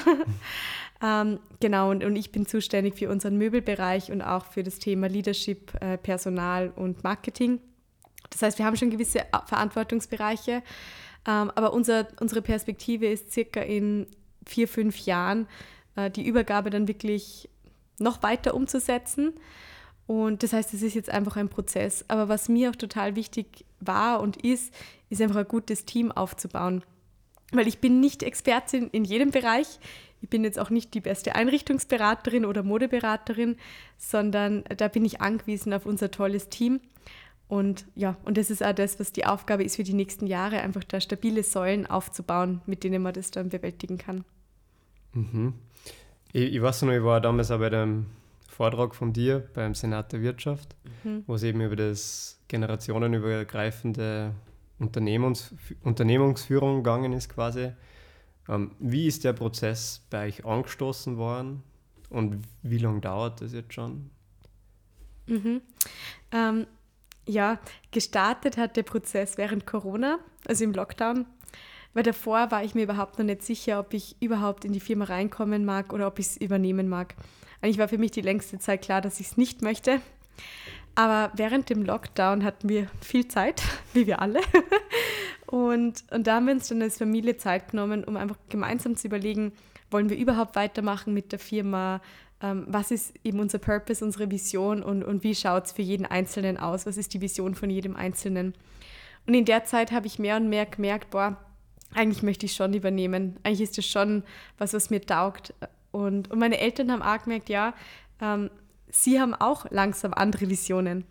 ähm, 1.03 1.39
genau, 1.61 1.91
und, 1.91 2.05
und, 2.05 2.17
ich 2.17 2.33
bin 2.33 2.47
zuständig 2.47 2.95
für 2.97 3.11
unseren 3.11 3.37
Möbelbereich 3.37 4.11
und 4.11 4.23
auch 4.23 4.47
für 4.47 4.63
das 4.63 4.79
Thema 4.79 5.09
Leadership, 5.09 5.73
äh, 5.81 5.99
Personal 5.99 6.73
und 6.77 7.05
Marketing. 7.05 7.61
Das 8.31 8.43
heißt, 8.43 8.59
wir 8.59 8.67
haben 8.67 8.77
schon 8.77 8.91
gewisse 8.91 9.21
äh, 9.21 9.25
Verantwortungsbereiche, 9.47 10.63
ähm, 11.27 11.53
aber 11.55 11.73
unser, 11.73 12.09
unsere 12.21 12.43
Perspektive 12.43 13.07
ist 13.07 13.33
circa 13.33 13.61
in 13.61 14.07
vier, 14.47 14.69
fünf 14.69 14.99
Jahren 15.07 15.47
äh, 15.97 16.11
die 16.11 16.27
Übergabe 16.27 16.71
dann 16.71 16.89
wirklich 16.89 17.49
noch 17.99 18.23
weiter 18.23 18.55
umzusetzen. 18.55 19.35
Und 20.07 20.43
das 20.43 20.53
heißt, 20.53 20.75
es 20.75 20.83
ist 20.83 20.95
jetzt 20.95 21.11
einfach 21.11 21.37
ein 21.37 21.49
Prozess. 21.49 22.05
Aber 22.09 22.29
was 22.29 22.49
mir 22.49 22.71
auch 22.71 22.77
total 22.77 23.15
wichtig 23.15 23.65
war 23.81 24.21
und 24.21 24.37
ist, 24.43 24.75
ist 25.11 25.23
einfach 25.23 25.37
ein 25.37 25.49
gutes 25.49 25.85
Team 25.85 26.11
aufzubauen. 26.11 26.83
Weil 27.53 27.69
ich 27.69 27.79
bin 27.79 28.01
nicht 28.01 28.23
Expertin 28.23 28.89
in 28.91 29.05
jedem 29.05 29.31
Bereich. 29.31 29.79
Ich 30.21 30.29
bin 30.29 30.45
jetzt 30.45 30.59
auch 30.59 30.71
nicht 30.71 30.95
die 30.95 31.01
beste 31.01 31.35
Einrichtungsberaterin 31.35 32.45
oder 32.45 32.63
Modeberaterin, 32.63 33.57
sondern 33.99 34.65
da 34.77 34.89
bin 34.89 35.05
ich 35.05 35.21
angewiesen 35.21 35.75
auf 35.75 35.85
unser 35.85 36.11
tolles 36.11 36.49
Team. 36.49 36.81
Und 37.49 37.85
ja, 37.95 38.17
und 38.25 38.39
das 38.39 38.51
ist 38.51 38.65
auch 38.65 38.73
das, 38.73 38.99
was 38.99 39.13
die 39.13 39.27
Aufgabe 39.27 39.63
ist 39.63 39.77
für 39.77 39.83
die 39.83 39.93
nächsten 39.93 40.27
Jahre, 40.27 40.61
einfach 40.61 40.85
da 40.85 41.01
stabile 41.01 41.43
Säulen 41.43 41.87
aufzubauen, 41.87 42.63
mit 42.65 42.83
denen 42.83 43.03
man 43.03 43.13
das 43.13 43.31
dann 43.31 43.51
bewältigen 43.51 43.99
kann. 43.99 44.25
Mhm. 45.13 45.53
Ich, 46.33 46.55
ich 46.55 46.63
weiß 46.63 46.83
noch, 46.83 46.93
ich 46.93 47.03
war 47.03 47.21
damals 47.21 47.51
auch 47.51 47.59
bei 47.59 47.69
dem 47.69 48.07
Vortrag 48.49 48.95
von 48.95 49.13
dir 49.13 49.47
beim 49.55 49.75
Senat 49.75 50.13
der 50.13 50.23
Wirtschaft, 50.23 50.77
mhm. 51.05 51.25
wo 51.27 51.35
es 51.35 51.43
eben 51.43 51.61
über 51.61 51.77
das 51.77 52.41
generationenübergreifende 52.49 54.33
Unternehmens, 54.83 55.55
Unternehmungsführung 55.83 56.79
gegangen 56.79 57.13
ist 57.13 57.29
quasi. 57.29 57.73
Ähm, 58.49 58.73
wie 58.81 59.07
ist 59.07 59.25
der 59.25 59.33
Prozess 59.33 60.05
bei 60.11 60.27
euch 60.27 60.45
angestoßen 60.45 61.17
worden 61.17 61.63
und 62.11 62.45
wie 62.63 62.79
lange 62.79 63.01
dauert 63.01 63.41
das 63.41 63.53
jetzt 63.53 63.73
schon? 63.73 64.11
Mhm. 65.27 65.63
Ähm, 66.33 66.67
ja, 67.27 67.61
gestartet 67.93 68.57
hat 68.57 68.77
der 68.77 68.83
Prozess 68.83 69.39
während 69.39 69.67
Corona, 69.67 70.19
also 70.47 70.65
im 70.65 70.73
Lockdown. 70.73 71.27
Weil 71.95 72.03
davor 72.03 72.51
war 72.51 72.65
ich 72.65 72.75
mir 72.75 72.85
überhaupt 72.85 73.19
noch 73.19 73.27
nicht 73.27 73.43
sicher, 73.43 73.79
ob 73.79 73.95
ich 73.95 74.17
überhaupt 74.21 74.65
in 74.65 74.73
die 74.73 74.81
Firma 74.81 75.05
reinkommen 75.05 75.65
mag 75.65 75.93
oder 75.93 76.07
ob 76.07 76.19
ich 76.19 76.27
es 76.27 76.37
übernehmen 76.37 76.89
mag. 76.89 77.15
Eigentlich 77.61 77.79
war 77.79 77.89
für 77.89 77.99
mich 77.99 78.11
die 78.11 78.23
längste 78.23 78.59
Zeit 78.59 78.83
klar, 78.83 79.01
dass 79.01 79.21
ich 79.21 79.27
es 79.27 79.37
nicht 79.37 79.63
möchte. 79.63 80.01
Aber 80.95 81.33
während 81.35 81.71
dem 81.71 81.83
Lockdown 81.83 82.45
hatten 82.45 82.69
wir 82.69 82.89
viel 83.01 83.27
Zeit, 83.29 83.63
wie 83.93 84.07
wir 84.07 84.21
alle. 84.21 84.41
Und, 85.47 86.05
und 86.11 86.27
da 86.27 86.37
haben 86.37 86.47
wir 86.47 86.55
uns 86.55 86.69
dann 86.69 86.81
als 86.81 86.97
Familie 86.97 87.37
Zeit 87.37 87.71
genommen, 87.71 88.05
um 88.05 88.17
einfach 88.17 88.39
gemeinsam 88.49 88.97
zu 88.97 89.07
überlegen, 89.07 89.53
wollen 89.91 90.09
wir 90.09 90.17
überhaupt 90.17 90.57
weitermachen 90.57 91.13
mit 91.13 91.31
der 91.31 91.39
Firma? 91.39 92.01
Ähm, 92.41 92.65
was 92.69 92.91
ist 92.91 93.15
eben 93.23 93.39
unser 93.39 93.59
Purpose, 93.59 94.03
unsere 94.03 94.31
Vision 94.31 94.83
und, 94.83 95.05
und 95.05 95.23
wie 95.23 95.35
schaut 95.35 95.67
es 95.67 95.73
für 95.73 95.83
jeden 95.83 96.07
Einzelnen 96.07 96.57
aus? 96.57 96.87
Was 96.87 96.97
ist 96.97 97.13
die 97.13 97.21
Vision 97.21 97.55
von 97.55 97.69
jedem 97.69 97.97
Einzelnen? 97.97 98.55
Und 99.27 99.35
in 99.35 99.45
der 99.45 99.65
Zeit 99.65 99.93
habe 99.93 100.07
ich 100.07 100.19
mehr 100.19 100.37
und 100.37 100.49
mehr 100.49 100.65
gemerkt, 100.65 101.11
boah, 101.11 101.37
eigentlich 101.95 102.23
möchte 102.23 102.47
ich 102.47 102.55
schon 102.55 102.73
übernehmen. 102.73 103.37
Eigentlich 103.43 103.61
ist 103.61 103.77
das 103.77 103.87
schon 103.87 104.25
was, 104.57 104.73
was 104.73 104.89
mir 104.89 105.03
taugt. 105.03 105.53
Und, 105.91 106.31
und 106.31 106.39
meine 106.39 106.59
Eltern 106.59 106.91
haben 106.91 107.03
auch 107.03 107.23
gemerkt, 107.23 107.51
ja, 107.51 107.75
ähm, 108.23 108.51
sie 108.93 109.21
haben 109.21 109.35
auch 109.35 109.67
langsam 109.71 110.15
andere 110.15 110.49
Visionen. 110.49 111.05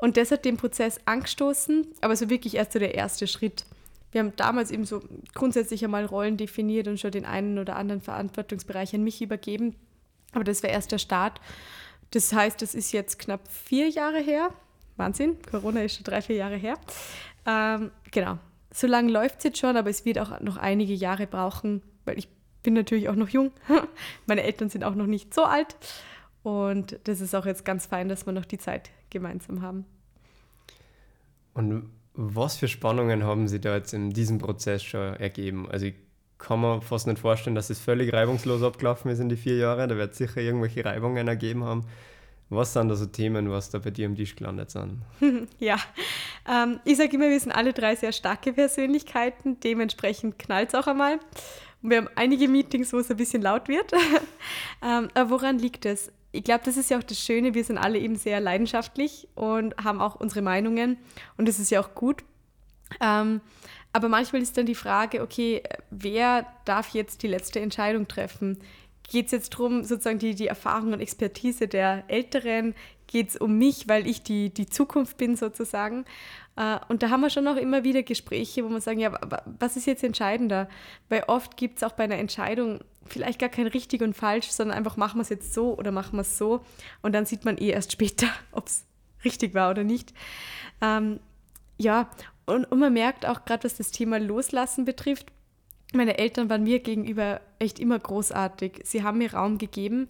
Und 0.00 0.16
das 0.16 0.30
hat 0.30 0.44
den 0.44 0.58
Prozess 0.58 1.00
angestoßen, 1.06 1.86
aber 2.02 2.14
so 2.14 2.30
wirklich 2.30 2.54
erst 2.54 2.72
so 2.72 2.78
der 2.78 2.94
erste 2.94 3.26
Schritt. 3.26 3.64
Wir 4.12 4.20
haben 4.20 4.32
damals 4.36 4.70
eben 4.70 4.84
so 4.84 5.02
grundsätzlich 5.34 5.84
einmal 5.84 6.04
Rollen 6.04 6.36
definiert 6.36 6.86
und 6.86 7.00
schon 7.00 7.10
den 7.10 7.24
einen 7.24 7.58
oder 7.58 7.76
anderen 7.76 8.00
Verantwortungsbereich 8.00 8.94
an 8.94 9.02
mich 9.02 9.20
übergeben. 9.20 9.74
Aber 10.32 10.44
das 10.44 10.62
war 10.62 10.70
erst 10.70 10.92
der 10.92 10.98
Start. 10.98 11.40
Das 12.12 12.32
heißt, 12.32 12.60
das 12.62 12.74
ist 12.74 12.92
jetzt 12.92 13.18
knapp 13.18 13.48
vier 13.48 13.88
Jahre 13.88 14.20
her. 14.20 14.50
Wahnsinn, 14.96 15.36
Corona 15.50 15.82
ist 15.82 15.96
schon 15.96 16.04
drei, 16.04 16.22
vier 16.22 16.36
Jahre 16.36 16.56
her. 16.56 16.78
Ähm, 17.46 17.90
genau. 18.10 18.38
So 18.72 18.86
lange 18.86 19.10
läuft 19.10 19.38
es 19.38 19.44
jetzt 19.44 19.58
schon, 19.58 19.76
aber 19.76 19.90
es 19.90 20.04
wird 20.04 20.18
auch 20.18 20.40
noch 20.40 20.56
einige 20.56 20.92
Jahre 20.92 21.26
brauchen, 21.26 21.82
weil 22.04 22.18
ich 22.18 22.28
bin 22.62 22.74
natürlich 22.74 23.08
auch 23.08 23.14
noch 23.14 23.28
jung. 23.28 23.52
Meine 24.26 24.42
Eltern 24.42 24.68
sind 24.70 24.84
auch 24.84 24.94
noch 24.94 25.06
nicht 25.06 25.32
so 25.32 25.44
alt. 25.44 25.76
Und 26.46 27.00
das 27.02 27.20
ist 27.20 27.34
auch 27.34 27.44
jetzt 27.44 27.64
ganz 27.64 27.86
fein, 27.86 28.08
dass 28.08 28.24
wir 28.24 28.32
noch 28.32 28.44
die 28.44 28.58
Zeit 28.58 28.92
gemeinsam 29.10 29.62
haben. 29.62 29.84
Und 31.54 31.90
was 32.14 32.56
für 32.56 32.68
Spannungen 32.68 33.24
haben 33.24 33.48
Sie 33.48 33.60
da 33.60 33.74
jetzt 33.74 33.92
in 33.92 34.10
diesem 34.10 34.38
Prozess 34.38 34.84
schon 34.84 35.14
ergeben? 35.16 35.68
Also 35.68 35.86
ich 35.86 35.94
kann 36.38 36.60
mir 36.60 36.82
fast 36.82 37.08
nicht 37.08 37.18
vorstellen, 37.18 37.56
dass 37.56 37.68
es 37.68 37.80
völlig 37.80 38.12
reibungslos 38.12 38.62
abgelaufen 38.62 39.10
ist 39.10 39.18
in 39.18 39.28
die 39.28 39.34
vier 39.34 39.56
Jahre. 39.56 39.88
Da 39.88 39.96
wird 39.96 40.12
es 40.12 40.18
sicher 40.18 40.40
irgendwelche 40.40 40.84
Reibungen 40.84 41.26
ergeben 41.26 41.64
haben. 41.64 41.84
Was 42.48 42.74
sind 42.74 42.90
da 42.90 42.94
so 42.94 43.06
Themen, 43.06 43.50
was 43.50 43.70
da 43.70 43.80
bei 43.80 43.90
dir 43.90 44.06
am 44.06 44.14
Tisch 44.14 44.36
gelandet 44.36 44.70
sind? 44.70 45.02
ja, 45.58 45.78
ähm, 46.48 46.78
ich 46.84 46.96
sage 46.96 47.16
immer, 47.16 47.28
wir 47.28 47.40
sind 47.40 47.50
alle 47.50 47.72
drei 47.72 47.96
sehr 47.96 48.12
starke 48.12 48.52
Persönlichkeiten. 48.52 49.58
Dementsprechend 49.58 50.38
knallt 50.38 50.68
es 50.68 50.76
auch 50.76 50.86
einmal. 50.86 51.18
Und 51.82 51.90
wir 51.90 51.96
haben 51.96 52.08
einige 52.14 52.46
Meetings, 52.46 52.92
wo 52.92 52.98
es 52.98 53.10
ein 53.10 53.16
bisschen 53.16 53.42
laut 53.42 53.66
wird. 53.66 53.90
ähm, 54.84 55.08
aber 55.12 55.30
woran 55.30 55.58
liegt 55.58 55.86
es? 55.86 56.12
Ich 56.36 56.44
glaube, 56.44 56.62
das 56.64 56.76
ist 56.76 56.90
ja 56.90 56.98
auch 56.98 57.02
das 57.02 57.18
Schöne, 57.18 57.54
wir 57.54 57.64
sind 57.64 57.78
alle 57.78 57.98
eben 57.98 58.16
sehr 58.16 58.40
leidenschaftlich 58.40 59.28
und 59.34 59.76
haben 59.82 60.00
auch 60.00 60.16
unsere 60.16 60.42
Meinungen 60.42 60.98
und 61.36 61.48
das 61.48 61.58
ist 61.58 61.70
ja 61.70 61.80
auch 61.80 61.94
gut. 61.94 62.22
Ähm, 63.00 63.40
aber 63.92 64.08
manchmal 64.08 64.42
ist 64.42 64.58
dann 64.58 64.66
die 64.66 64.74
Frage, 64.74 65.22
okay, 65.22 65.62
wer 65.90 66.46
darf 66.66 66.90
jetzt 66.90 67.22
die 67.22 67.28
letzte 67.28 67.60
Entscheidung 67.60 68.06
treffen? 68.06 68.58
Geht 69.10 69.26
es 69.26 69.32
jetzt 69.32 69.54
darum, 69.54 69.84
sozusagen 69.84 70.18
die, 70.18 70.34
die 70.34 70.48
Erfahrung 70.48 70.92
und 70.92 71.00
Expertise 71.00 71.66
der 71.66 72.04
Älteren? 72.08 72.74
Geht 73.06 73.30
es 73.30 73.36
um 73.36 73.58
mich, 73.58 73.88
weil 73.88 74.06
ich 74.06 74.22
die, 74.22 74.52
die 74.52 74.66
Zukunft 74.66 75.16
bin 75.16 75.36
sozusagen? 75.36 76.04
Äh, 76.56 76.78
und 76.88 77.02
da 77.02 77.10
haben 77.10 77.20
wir 77.20 77.30
schon 77.30 77.46
auch 77.48 77.56
immer 77.56 77.84
wieder 77.84 78.02
Gespräche, 78.02 78.64
wo 78.64 78.68
wir 78.68 78.80
sagen, 78.80 78.98
ja, 78.98 79.12
was 79.58 79.76
ist 79.76 79.86
jetzt 79.86 80.02
entscheidender? 80.02 80.68
Weil 81.08 81.24
oft 81.28 81.56
gibt 81.56 81.78
es 81.78 81.82
auch 81.82 81.92
bei 81.92 82.04
einer 82.04 82.16
Entscheidung 82.18 82.80
vielleicht 83.04 83.38
gar 83.38 83.48
kein 83.48 83.66
richtig 83.68 84.02
und 84.02 84.14
falsch, 84.14 84.48
sondern 84.48 84.76
einfach 84.76 84.96
machen 84.96 85.18
wir 85.18 85.22
es 85.22 85.28
jetzt 85.28 85.54
so 85.54 85.76
oder 85.76 85.92
machen 85.92 86.16
wir 86.16 86.22
es 86.22 86.38
so. 86.38 86.64
Und 87.02 87.12
dann 87.12 87.26
sieht 87.26 87.44
man 87.44 87.58
eh 87.58 87.70
erst 87.70 87.92
später, 87.92 88.26
ob 88.52 88.66
es 88.66 88.84
richtig 89.24 89.54
war 89.54 89.70
oder 89.70 89.84
nicht. 89.84 90.12
Ähm, 90.80 91.20
ja, 91.78 92.10
und, 92.46 92.64
und 92.64 92.78
man 92.78 92.92
merkt 92.92 93.26
auch 93.26 93.44
gerade, 93.44 93.64
was 93.64 93.76
das 93.76 93.90
Thema 93.90 94.18
Loslassen 94.18 94.84
betrifft, 94.84 95.26
meine 95.92 96.18
Eltern 96.18 96.50
waren 96.50 96.64
mir 96.64 96.80
gegenüber 96.80 97.40
echt 97.58 97.78
immer 97.78 97.98
großartig. 97.98 98.80
Sie 98.84 99.02
haben 99.02 99.18
mir 99.18 99.32
Raum 99.34 99.58
gegeben, 99.58 100.08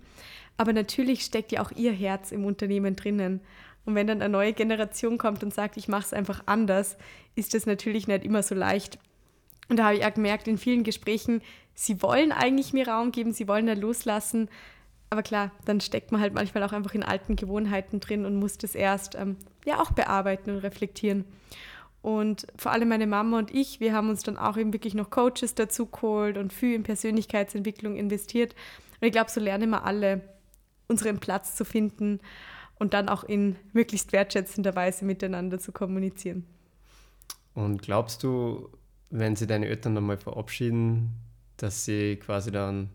aber 0.57 0.73
natürlich 0.73 1.23
steckt 1.23 1.53
ja 1.53 1.63
auch 1.63 1.73
ihr 1.73 1.93
Herz 1.93 2.33
im 2.33 2.45
Unternehmen 2.45 2.97
drinnen. 2.97 3.41
Und 3.85 3.95
wenn 3.95 4.07
dann 4.07 4.21
eine 4.21 4.33
neue 4.33 4.53
Generation 4.53 5.19
kommt 5.19 5.43
und 5.45 5.55
sagt, 5.55 5.77
ich 5.77 5.89
mache 5.89 6.07
es 6.07 6.13
einfach 6.13 6.43
anders, 6.47 6.97
ist 7.35 7.55
das 7.55 7.67
natürlich 7.67 8.09
nicht 8.09 8.25
immer 8.25 8.43
so 8.43 8.55
leicht. 8.55 8.99
Und 9.69 9.79
da 9.79 9.85
habe 9.87 9.97
ich 9.97 10.05
auch 10.05 10.15
gemerkt, 10.15 10.49
in 10.49 10.59
vielen 10.59 10.85
Gesprächen, 10.85 11.43
sie 11.75 12.03
wollen 12.03 12.33
eigentlich 12.33 12.73
mir 12.73 12.89
Raum 12.89 13.13
geben, 13.13 13.33
sie 13.33 13.49
wollen 13.49 13.67
da 13.67 13.75
loslassen. 13.75 14.49
Aber 15.11 15.23
klar, 15.23 15.53
dann 15.65 15.81
steckt 15.81 16.11
man 16.11 16.21
halt 16.21 16.35
manchmal 16.35 16.65
auch 16.65 16.73
einfach 16.73 16.95
in 16.95 17.05
alten 17.05 17.37
Gewohnheiten 17.37 18.01
drin 18.01 18.25
und 18.25 18.37
muss 18.37 18.59
das 18.59 18.75
erst 18.75 19.15
ähm, 19.15 19.37
ja 19.65 19.81
auch 19.81 19.93
bearbeiten 19.93 20.51
und 20.51 20.59
reflektieren. 20.59 21.25
Und 22.03 22.47
vor 22.57 22.73
allem 22.73 22.89
meine 22.89 23.07
Mama 23.07 23.39
und 23.39 23.53
ich, 23.53 23.81
wir 23.81 23.93
haben 23.93 24.11
uns 24.11 24.23
dann 24.23 24.37
auch 24.37 24.57
eben 24.57 24.73
wirklich 24.73 24.95
noch 24.95 25.11
Coaches 25.11 25.55
dazu 25.55 25.87
geholt 25.87 26.39
und 26.39 26.53
viel 26.53 26.75
in 26.75 26.83
Persönlichkeitsentwicklung 26.83 27.97
investiert. 27.97 28.55
Und 29.01 29.07
ich 29.07 29.13
glaube, 29.13 29.31
so 29.31 29.41
lernen 29.41 29.71
wir 29.71 29.85
alle, 29.85 30.23
unseren 30.89 31.19
Platz 31.19 31.57
zu 31.57 31.65
finden 31.65 32.21
und 32.79 32.95
dann 32.95 33.09
auch 33.09 33.25
in 33.25 33.57
möglichst 33.73 34.13
wertschätzender 34.13 34.75
Weise 34.75 35.05
miteinander 35.05 35.59
zu 35.59 35.73
kommunizieren. 35.73 36.45
Und 37.55 37.83
glaubst 37.83 38.23
du, 38.23 38.69
wenn 39.11 39.37
sie 39.37 39.47
deine 39.47 39.67
Eltern 39.67 39.95
dann 39.95 40.05
mal 40.05 40.19
verabschieden, 40.19 41.15
dass 41.57 41.85
sie 41.85 42.17
quasi 42.17 42.51
dann 42.51 42.91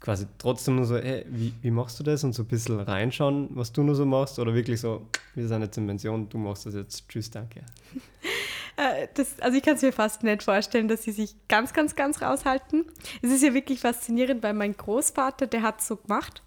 quasi 0.00 0.26
trotzdem 0.38 0.76
nur 0.76 0.84
so, 0.84 0.96
hey, 0.96 1.24
wie, 1.28 1.52
wie 1.60 1.70
machst 1.70 1.98
du 1.98 2.04
das? 2.04 2.22
Und 2.24 2.32
so 2.32 2.42
ein 2.42 2.48
bisschen 2.48 2.78
reinschauen, 2.80 3.48
was 3.50 3.72
du 3.72 3.82
nur 3.82 3.94
so 3.94 4.06
machst? 4.06 4.38
Oder 4.38 4.54
wirklich 4.54 4.80
so, 4.80 5.08
wir 5.34 5.48
sind 5.48 5.62
jetzt 5.62 5.76
in 5.76 5.86
Pension, 5.86 6.28
du 6.28 6.38
machst 6.38 6.66
das 6.66 6.74
jetzt, 6.74 7.08
tschüss, 7.08 7.30
danke. 7.30 7.62
Äh, 8.78 9.08
das, 9.14 9.40
also 9.40 9.58
ich 9.58 9.62
kann 9.64 9.74
es 9.74 9.82
mir 9.82 9.92
fast 9.92 10.22
nicht 10.22 10.44
vorstellen, 10.44 10.88
dass 10.88 11.02
sie 11.02 11.10
sich 11.10 11.34
ganz, 11.48 11.72
ganz, 11.72 11.96
ganz 11.96 12.22
raushalten. 12.22 12.84
Es 13.20 13.30
ist 13.30 13.42
ja 13.42 13.52
wirklich 13.52 13.80
faszinierend, 13.80 14.42
weil 14.42 14.54
mein 14.54 14.76
Großvater, 14.76 15.48
der 15.48 15.62
hat 15.62 15.82
so 15.82 15.96
gemacht. 15.96 16.42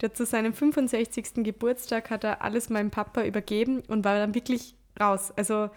Der 0.00 0.14
zu 0.14 0.24
seinem 0.24 0.54
65. 0.54 1.42
Geburtstag 1.44 2.10
hat 2.10 2.24
er 2.24 2.42
alles 2.42 2.70
meinem 2.70 2.90
Papa 2.90 3.24
übergeben 3.24 3.82
und 3.88 4.04
war 4.04 4.14
dann 4.14 4.34
wirklich 4.34 4.76
raus. 4.98 5.32
Also 5.36 5.70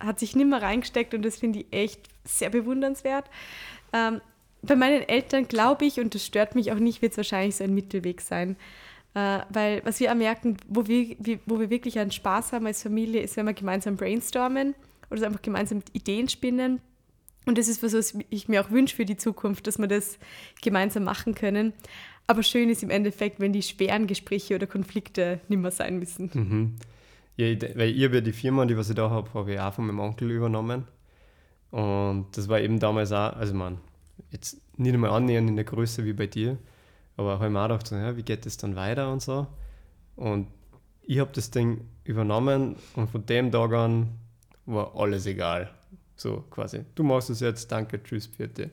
hat 0.00 0.18
sich 0.18 0.34
nicht 0.34 0.48
mehr 0.48 0.60
reingesteckt 0.60 1.14
und 1.14 1.22
das 1.22 1.38
finde 1.38 1.60
ich 1.60 1.66
echt 1.70 2.08
sehr 2.24 2.50
bewundernswert. 2.50 3.30
Ähm, 3.92 4.20
bei 4.62 4.74
meinen 4.74 5.08
Eltern 5.08 5.46
glaube 5.46 5.84
ich, 5.84 6.00
und 6.00 6.16
das 6.16 6.26
stört 6.26 6.56
mich 6.56 6.72
auch 6.72 6.78
nicht, 6.80 7.00
wird 7.00 7.12
es 7.12 7.16
wahrscheinlich 7.16 7.54
so 7.54 7.62
ein 7.62 7.74
Mittelweg 7.74 8.20
sein. 8.20 8.56
Äh, 9.14 9.40
weil 9.50 9.82
was 9.84 10.00
wir 10.00 10.12
merken, 10.16 10.56
wo 10.66 10.88
wir, 10.88 11.16
wo 11.46 11.60
wir 11.60 11.70
wirklich 11.70 12.00
einen 12.00 12.10
Spaß 12.10 12.52
haben 12.52 12.66
als 12.66 12.82
Familie, 12.82 13.22
ist, 13.22 13.36
wenn 13.36 13.46
wir 13.46 13.54
gemeinsam 13.54 13.96
brainstormen 13.96 14.74
oder 15.10 15.26
einfach 15.26 15.42
gemeinsam 15.42 15.82
Ideen 15.92 16.28
spinnen. 16.28 16.80
Und 17.46 17.56
das 17.56 17.68
ist 17.68 17.82
was, 17.82 17.94
was 17.94 18.14
ich 18.30 18.48
mir 18.48 18.62
auch 18.62 18.70
wünsche 18.70 18.94
für 18.94 19.04
die 19.04 19.16
Zukunft, 19.16 19.66
dass 19.66 19.78
wir 19.78 19.86
das 19.86 20.18
gemeinsam 20.60 21.04
machen 21.04 21.34
können. 21.34 21.72
Aber 22.26 22.42
schön 22.42 22.68
ist 22.68 22.82
im 22.82 22.90
Endeffekt, 22.90 23.40
wenn 23.40 23.54
die 23.54 23.62
schweren 23.62 24.06
Gespräche 24.06 24.54
oder 24.54 24.66
Konflikte 24.66 25.40
nicht 25.48 25.58
mehr 25.58 25.70
sein 25.70 25.98
müssen. 25.98 26.30
Mhm. 26.34 26.74
Ja, 27.36 27.46
weil 27.76 27.90
ich 27.90 28.04
habe 28.04 28.16
ja 28.16 28.20
die 28.20 28.32
Firma, 28.32 28.66
die 28.66 28.76
was 28.76 28.90
ich 28.90 28.96
da 28.96 29.08
habe, 29.08 29.32
habe 29.32 29.54
ich 29.54 29.60
auch 29.60 29.72
von 29.72 29.86
meinem 29.86 30.00
Onkel 30.00 30.30
übernommen. 30.30 30.84
Und 31.70 32.26
das 32.36 32.48
war 32.48 32.60
eben 32.60 32.78
damals 32.80 33.12
auch, 33.12 33.34
also 33.34 33.54
man, 33.54 33.78
jetzt 34.30 34.60
nicht 34.76 34.92
einmal 34.92 35.10
annähernd 35.10 35.48
in 35.48 35.56
der 35.56 35.64
Größe 35.64 36.04
wie 36.04 36.12
bei 36.12 36.26
dir, 36.26 36.58
aber 37.16 37.34
habe 37.34 37.46
ich 37.46 37.52
mir 37.52 37.60
auch 37.60 37.68
gedacht, 37.68 37.86
so, 37.86 37.96
ja, 37.96 38.16
wie 38.16 38.22
geht 38.22 38.44
das 38.44 38.56
dann 38.56 38.76
weiter 38.76 39.10
und 39.12 39.22
so. 39.22 39.46
Und 40.16 40.48
ich 41.02 41.18
habe 41.18 41.30
das 41.32 41.50
Ding 41.50 41.82
übernommen 42.04 42.76
und 42.94 43.10
von 43.10 43.24
dem 43.24 43.50
Tag 43.50 43.72
an 43.72 44.08
war 44.68 44.94
alles 44.96 45.26
egal. 45.26 45.70
So 46.16 46.44
quasi, 46.50 46.84
du 46.94 47.02
machst 47.02 47.30
es 47.30 47.40
jetzt, 47.40 47.70
danke, 47.70 48.02
tschüss, 48.02 48.28
bitte. 48.28 48.70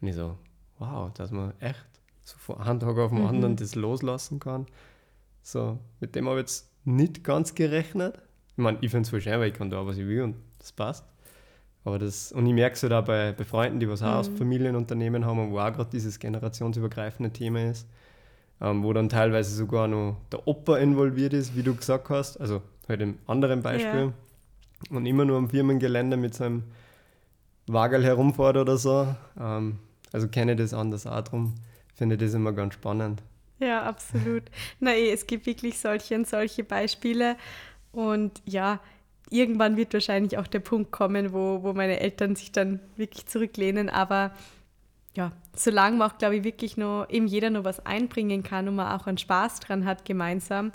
Und 0.00 0.08
ich 0.08 0.14
so, 0.14 0.36
wow, 0.78 1.12
dass 1.14 1.30
man 1.30 1.52
echt 1.60 1.86
so 2.22 2.36
von 2.38 2.58
einem 2.58 2.80
Tag 2.80 2.96
auf 2.98 3.10
den 3.10 3.20
mhm. 3.20 3.26
anderen 3.26 3.56
das 3.56 3.74
loslassen 3.74 4.38
kann. 4.38 4.66
So, 5.42 5.78
mit 6.00 6.14
dem 6.14 6.28
habe 6.28 6.40
ich 6.40 6.42
jetzt 6.42 6.70
nicht 6.84 7.24
ganz 7.24 7.54
gerechnet. 7.54 8.18
Ich 8.48 8.58
meine, 8.58 8.78
ich 8.80 8.90
finde 8.90 9.02
es 9.02 9.10
voll 9.10 9.20
schön, 9.20 9.40
weil 9.40 9.48
ich 9.48 9.54
kann 9.54 9.70
da, 9.70 9.86
was 9.86 9.96
ich 9.96 10.06
will 10.06 10.22
und 10.22 10.36
das 10.58 10.72
passt. 10.72 11.04
Aber 11.84 11.98
das, 11.98 12.32
und 12.32 12.46
ich 12.46 12.54
merke 12.54 12.74
es 12.74 12.82
halt 12.82 12.92
auch 12.92 13.04
bei, 13.04 13.32
bei 13.32 13.44
Freunden, 13.44 13.80
die 13.80 13.88
was 13.88 14.00
mhm. 14.00 14.06
auch 14.06 14.14
aus 14.16 14.28
Familienunternehmen 14.28 15.24
haben 15.26 15.50
wo 15.50 15.58
auch 15.58 15.72
gerade 15.72 15.90
dieses 15.90 16.18
generationsübergreifende 16.18 17.30
Thema 17.30 17.70
ist, 17.70 17.86
ähm, 18.60 18.82
wo 18.82 18.92
dann 18.92 19.08
teilweise 19.08 19.54
sogar 19.54 19.88
noch 19.88 20.16
der 20.32 20.46
Opa 20.46 20.78
involviert 20.78 21.34
ist, 21.34 21.56
wie 21.56 21.62
du 21.62 21.74
gesagt 21.74 22.08
hast, 22.08 22.40
also 22.40 22.62
halt 22.88 23.00
im 23.02 23.18
anderen 23.26 23.62
Beispiel. 23.62 24.00
Ja. 24.00 24.12
Und 24.90 25.06
immer 25.06 25.24
nur 25.24 25.38
am 25.38 25.48
Firmengelände 25.48 26.16
mit 26.16 26.34
seinem 26.34 26.64
Wagel 27.66 28.04
herumfährt 28.04 28.56
oder 28.56 28.76
so. 28.76 29.14
Ähm, 29.40 29.78
also 30.12 30.28
kenne 30.28 30.56
das 30.56 30.74
anders 30.74 31.06
auch 31.06 31.22
drum. 31.22 31.54
Finde 31.94 32.16
das 32.16 32.34
immer 32.34 32.52
ganz 32.52 32.74
spannend. 32.74 33.22
Ja, 33.58 33.82
absolut. 33.82 34.42
Na 34.80 34.94
eh, 34.94 35.10
es 35.10 35.26
gibt 35.26 35.46
wirklich 35.46 35.78
solche 35.78 36.14
und 36.14 36.26
solche 36.26 36.64
Beispiele. 36.64 37.36
Und 37.92 38.42
ja, 38.44 38.80
irgendwann 39.30 39.76
wird 39.76 39.94
wahrscheinlich 39.94 40.38
auch 40.38 40.46
der 40.46 40.60
Punkt 40.60 40.90
kommen, 40.92 41.32
wo, 41.32 41.62
wo 41.62 41.72
meine 41.72 42.00
Eltern 42.00 42.36
sich 42.36 42.52
dann 42.52 42.80
wirklich 42.96 43.26
zurücklehnen. 43.26 43.88
Aber 43.88 44.32
ja, 45.14 45.32
solange 45.54 45.96
man 45.96 46.10
auch, 46.10 46.18
glaube 46.18 46.36
ich, 46.36 46.44
wirklich 46.44 46.76
nur 46.76 47.08
eben 47.10 47.26
jeder 47.26 47.50
nur 47.50 47.64
was 47.64 47.84
einbringen 47.86 48.42
kann 48.42 48.68
und 48.68 48.74
man 48.76 48.92
auch 48.98 49.06
einen 49.06 49.18
Spaß 49.18 49.60
dran 49.60 49.84
hat 49.84 50.04
gemeinsam, 50.04 50.72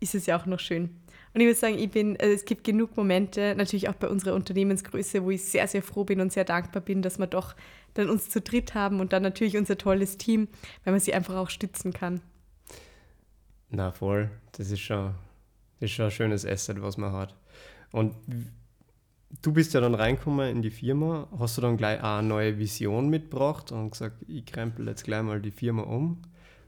ist 0.00 0.14
es 0.14 0.26
ja 0.26 0.38
auch 0.38 0.46
noch 0.46 0.60
schön. 0.60 0.90
Und 1.34 1.40
ich 1.40 1.46
würde 1.46 1.58
sagen, 1.58 1.78
ich 1.78 1.90
bin, 1.90 2.16
also 2.20 2.32
es 2.32 2.44
gibt 2.44 2.62
genug 2.62 2.96
Momente, 2.96 3.54
natürlich 3.56 3.88
auch 3.88 3.94
bei 3.94 4.08
unserer 4.08 4.34
Unternehmensgröße, 4.34 5.24
wo 5.24 5.32
ich 5.32 5.42
sehr, 5.44 5.66
sehr 5.66 5.82
froh 5.82 6.04
bin 6.04 6.20
und 6.20 6.32
sehr 6.32 6.44
dankbar 6.44 6.80
bin, 6.80 7.02
dass 7.02 7.18
wir 7.18 7.26
doch 7.26 7.56
dann 7.94 8.08
uns 8.08 8.28
zu 8.30 8.40
dritt 8.40 8.74
haben 8.74 9.00
und 9.00 9.12
dann 9.12 9.24
natürlich 9.24 9.56
unser 9.56 9.76
tolles 9.76 10.16
Team, 10.16 10.46
weil 10.84 10.92
man 10.92 11.00
sie 11.00 11.12
einfach 11.12 11.34
auch 11.34 11.50
stützen 11.50 11.92
kann. 11.92 12.20
Na 13.68 13.90
voll, 13.90 14.30
das 14.52 14.70
ist 14.70 14.80
schon, 14.80 15.14
das 15.80 15.90
ist 15.90 15.96
schon 15.96 16.04
ein 16.04 16.10
schönes 16.12 16.46
Asset, 16.46 16.80
was 16.80 16.96
man 16.98 17.12
hat. 17.12 17.34
Und 17.90 18.14
du 19.42 19.52
bist 19.52 19.74
ja 19.74 19.80
dann 19.80 19.96
reingekommen 19.96 20.48
in 20.48 20.62
die 20.62 20.70
Firma. 20.70 21.26
Hast 21.38 21.56
du 21.56 21.62
dann 21.62 21.76
gleich 21.76 22.00
eine 22.00 22.28
neue 22.28 22.58
Vision 22.58 23.08
mitgebracht 23.08 23.72
und 23.72 23.90
gesagt, 23.90 24.24
ich 24.28 24.46
krempel 24.46 24.86
jetzt 24.86 25.02
gleich 25.02 25.22
mal 25.22 25.40
die 25.40 25.50
Firma 25.50 25.82
um? 25.82 26.22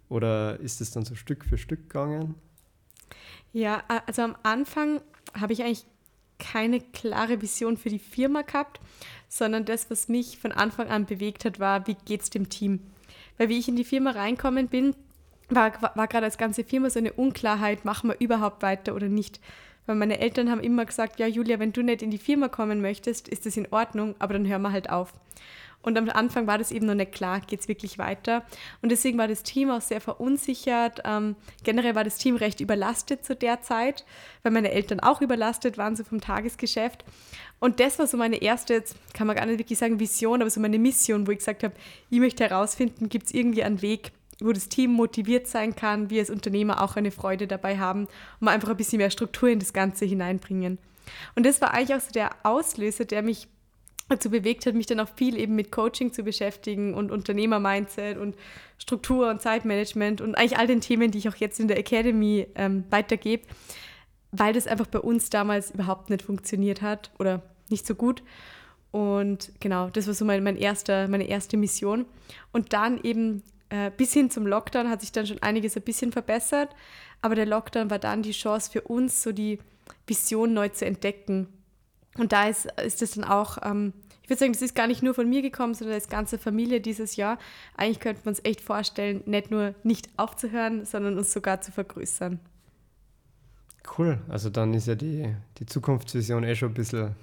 Oder 0.09 0.59
ist 0.59 0.81
es 0.81 0.91
dann 0.91 1.05
so 1.05 1.15
Stück 1.15 1.45
für 1.45 1.59
Stück 1.59 1.89
gegangen? 1.89 2.35
Ja, 3.53 3.83
also 4.07 4.23
am 4.23 4.37
Anfang 4.43 5.01
habe 5.39 5.53
ich 5.53 5.63
eigentlich 5.63 5.87
keine 6.39 6.81
klare 6.81 7.41
Vision 7.41 7.77
für 7.77 7.89
die 7.89 7.99
Firma 7.99 8.43
gehabt, 8.43 8.81
sondern 9.29 9.65
das, 9.65 9.91
was 9.91 10.09
mich 10.09 10.39
von 10.39 10.53
Anfang 10.53 10.89
an 10.89 11.07
bewegt 11.07 11.45
hat, 11.45 11.59
war, 11.59 11.87
wie 11.87 11.97
geht 12.05 12.23
es 12.23 12.31
dem 12.31 12.49
Team? 12.49 12.81
Weil 13.39 13.49
wie 13.49 13.59
ich 13.59 13.69
in 13.69 13.77
die 13.77 13.85
Firma 13.85 14.11
reinkommen 14.11 14.69
bin, 14.69 14.95
war, 15.49 15.73
war 15.95 16.09
gerade 16.09 16.27
als 16.27 16.39
ganze 16.39 16.65
Firma 16.65 16.91
so 16.91 16.99
eine 16.99 17.13
Unklarheit, 17.13 17.85
machen 17.85 18.11
wir 18.11 18.21
überhaupt 18.21 18.63
weiter 18.63 18.95
oder 18.95 19.09
nicht. 19.09 19.41
Weil 19.87 19.97
meine 19.97 20.19
Eltern 20.19 20.51
haben 20.51 20.61
immer 20.61 20.85
gesagt, 20.85 21.19
ja 21.19 21.27
Julia, 21.27 21.59
wenn 21.59 21.73
du 21.73 21.83
nicht 21.83 22.03
in 22.03 22.11
die 22.11 22.19
Firma 22.19 22.49
kommen 22.49 22.81
möchtest, 22.81 23.29
ist 23.29 23.47
das 23.47 23.57
in 23.57 23.69
Ordnung, 23.71 24.17
aber 24.19 24.33
dann 24.33 24.47
hören 24.47 24.63
wir 24.63 24.73
halt 24.73 24.91
auf. 24.91 25.13
Und 25.87 25.97
am 25.97 26.11
Anfang 26.11 26.49
war 26.49 26.59
das 26.59 26.73
eben 26.73 26.85
noch 26.85 26.97
nicht 26.97 27.13
klar, 27.13 27.39
geht 27.39 27.61
es 27.61 27.69
wirklich 27.69 27.97
weiter. 27.97 28.45
Und 28.83 28.91
deswegen 28.91 29.19
war 29.19 29.29
das 29.29 29.45
Team 29.45 29.71
auch 29.71 29.81
sehr 29.81 30.01
verunsichert. 30.01 31.01
Ähm, 31.05 31.37
generell 31.63 31.95
war 31.95 32.03
das 32.03 32.19
Team 32.19 32.35
recht 32.35 32.61
überlastet 32.61 33.25
zu 33.25 33.37
der 33.37 33.63
Zeit, 33.63 34.05
weil 34.43 34.51
meine 34.51 34.73
Eltern 34.73 34.99
auch 34.99 35.23
überlastet 35.23 35.79
waren, 35.79 35.95
so 35.95 36.03
vom 36.03 36.21
Tagesgeschäft. 36.21 37.05
Und 37.61 37.79
das 37.79 38.01
war 38.01 38.09
so 38.09 38.17
meine 38.17 38.43
erste, 38.43 38.75
jetzt 38.75 38.97
kann 39.15 39.29
man 39.29 39.37
gar 39.37 39.47
nicht 39.47 39.61
wirklich 39.61 39.79
sagen 39.79 40.01
Vision, 40.01 40.41
aber 40.41 40.51
so 40.51 40.59
meine 40.59 40.81
Mission, 40.81 41.29
wo 41.29 41.31
ich 41.31 41.39
gesagt 41.39 41.63
habe, 41.63 41.75
ich 42.11 42.19
möchte 42.19 42.43
herausfinden, 42.43 43.09
gibt 43.09 43.27
es 43.27 43.35
irgendwie 43.35 43.63
einen 43.63 43.81
Weg, 43.81 44.11
wo 44.41 44.53
das 44.53 44.69
Team 44.69 44.91
motiviert 44.91 45.47
sein 45.47 45.77
kann, 45.77 46.11
wir 46.11 46.19
als 46.19 46.31
Unternehmer 46.31 46.83
auch 46.83 46.97
eine 46.97 47.13
Freude 47.13 47.47
dabei 47.47 47.79
haben 47.79 48.09
und 48.41 48.49
einfach 48.49 48.71
ein 48.71 48.77
bisschen 48.77 48.99
mehr 48.99 49.11
Struktur 49.11 49.51
in 49.51 49.61
das 49.61 49.73
Ganze 49.73 50.05
hineinbringen. 50.05 50.79
Und 51.37 51.47
das 51.47 51.61
war 51.61 51.73
eigentlich 51.73 51.97
auch 51.97 52.05
so 52.05 52.11
der 52.11 52.31
Auslöser, 52.43 53.05
der 53.05 53.23
mich 53.23 53.47
dazu 54.09 54.31
bewegt 54.31 54.67
hat, 54.67 54.75
mich 54.75 54.87
dann 54.87 55.01
auch 55.01 55.09
viel 55.17 55.37
eben 55.37 55.57
mit 55.57 55.73
Coaching 55.73 56.13
zu 56.13 56.23
beschäftigen 56.23 56.95
und 56.95 57.11
Unternehmer-Mindset 57.11 58.19
und 58.19 58.37
Struktur 58.79 59.29
und 59.31 59.43
Zeitmanagement 59.43 60.21
und 60.21 60.35
eigentlich 60.37 60.59
all 60.59 60.67
den 60.67 60.81
Themen, 60.81 61.11
die 61.11 61.19
ich 61.19 61.29
auch 61.29 61.37
jetzt 61.37 61.59
in 61.59 61.69
der 61.69 61.79
Academy 61.79 62.47
ähm, 62.55 62.85
weitergebe, 62.91 63.45
weil 64.31 64.53
das 64.53 64.67
einfach 64.67 64.87
bei 64.87 65.01
uns 65.01 65.31
damals 65.31 65.73
überhaupt 65.73 66.11
nicht 66.11 66.23
funktioniert 66.23 66.83
hat 66.83 67.11
oder 67.19 67.43
nicht 67.69 67.87
so 67.87 67.95
gut. 67.95 68.23
Und 68.93 69.53
genau, 69.61 69.91
das 69.91 70.07
war 70.07 70.15
so 70.15 70.25
mein, 70.25 70.43
mein 70.43 70.57
erster, 70.57 71.09
meine 71.09 71.29
erste 71.29 71.57
Mission. 71.57 72.07
Und 72.53 72.73
dann 72.73 73.01
eben 73.03 73.43
äh, 73.69 73.91
bis 73.95 74.13
hin 74.13 74.31
zum 74.31 74.47
Lockdown 74.47 74.89
hat 74.89 75.01
sich 75.01 75.13
dann 75.13 75.27
schon 75.27 75.43
einiges 75.43 75.77
ein 75.77 75.83
bisschen 75.83 76.13
verbessert. 76.13 76.71
Aber 77.23 77.35
der 77.35 77.47
Lockdown 77.47 77.91
war 77.91 77.99
dann 77.99 78.23
die 78.23 78.33
Chance 78.33 78.71
für 78.71 78.83
uns, 78.83 79.23
so 79.23 79.33
die 79.33 79.59
Vision 80.07 80.55
neu 80.55 80.69
zu 80.69 80.87
entdecken. 80.87 81.49
Und 82.19 82.33
da 82.33 82.49
ist, 82.49 82.67
ist 82.83 83.03
das 83.03 83.13
dann 83.13 83.25
auch, 83.25 83.59
ähm, 83.63 83.93
ich 84.23 84.31
würde 84.31 84.41
sagen, 84.41 84.53
das 84.53 84.63
ist 84.63 84.75
gar 84.75 84.87
nicht 84.87 85.03
nur 85.03 85.15
von 85.15 85.29
mir 85.29 85.43
gekommen, 85.43 85.75
sondern 85.75 85.95
als 85.95 86.09
ganze 86.09 86.39
Familie 86.39 86.81
dieses 86.81 87.17
Jahr. 87.17 87.39
Eigentlich 87.77 88.01
könnte 88.01 88.23
man 88.25 88.33
uns 88.33 88.45
echt 88.45 88.61
vorstellen, 88.61 89.23
nicht 89.27 89.51
nur 89.51 89.75
nicht 89.83 90.09
aufzuhören, 90.17 90.85
sondern 90.85 91.17
uns 91.19 91.33
sogar 91.33 91.61
zu 91.61 91.73
vergrößern. 91.73 92.41
Cool, 93.97 94.19
also 94.29 94.51
dann 94.51 94.75
ist 94.75 94.89
ja 94.89 94.97
die, 94.97 95.35
die 95.59 95.67
Zukunftsvision 95.67 96.43
eh 96.43 96.57
schon 96.57 96.71
ein 96.71 96.75
bisschen 96.75 97.15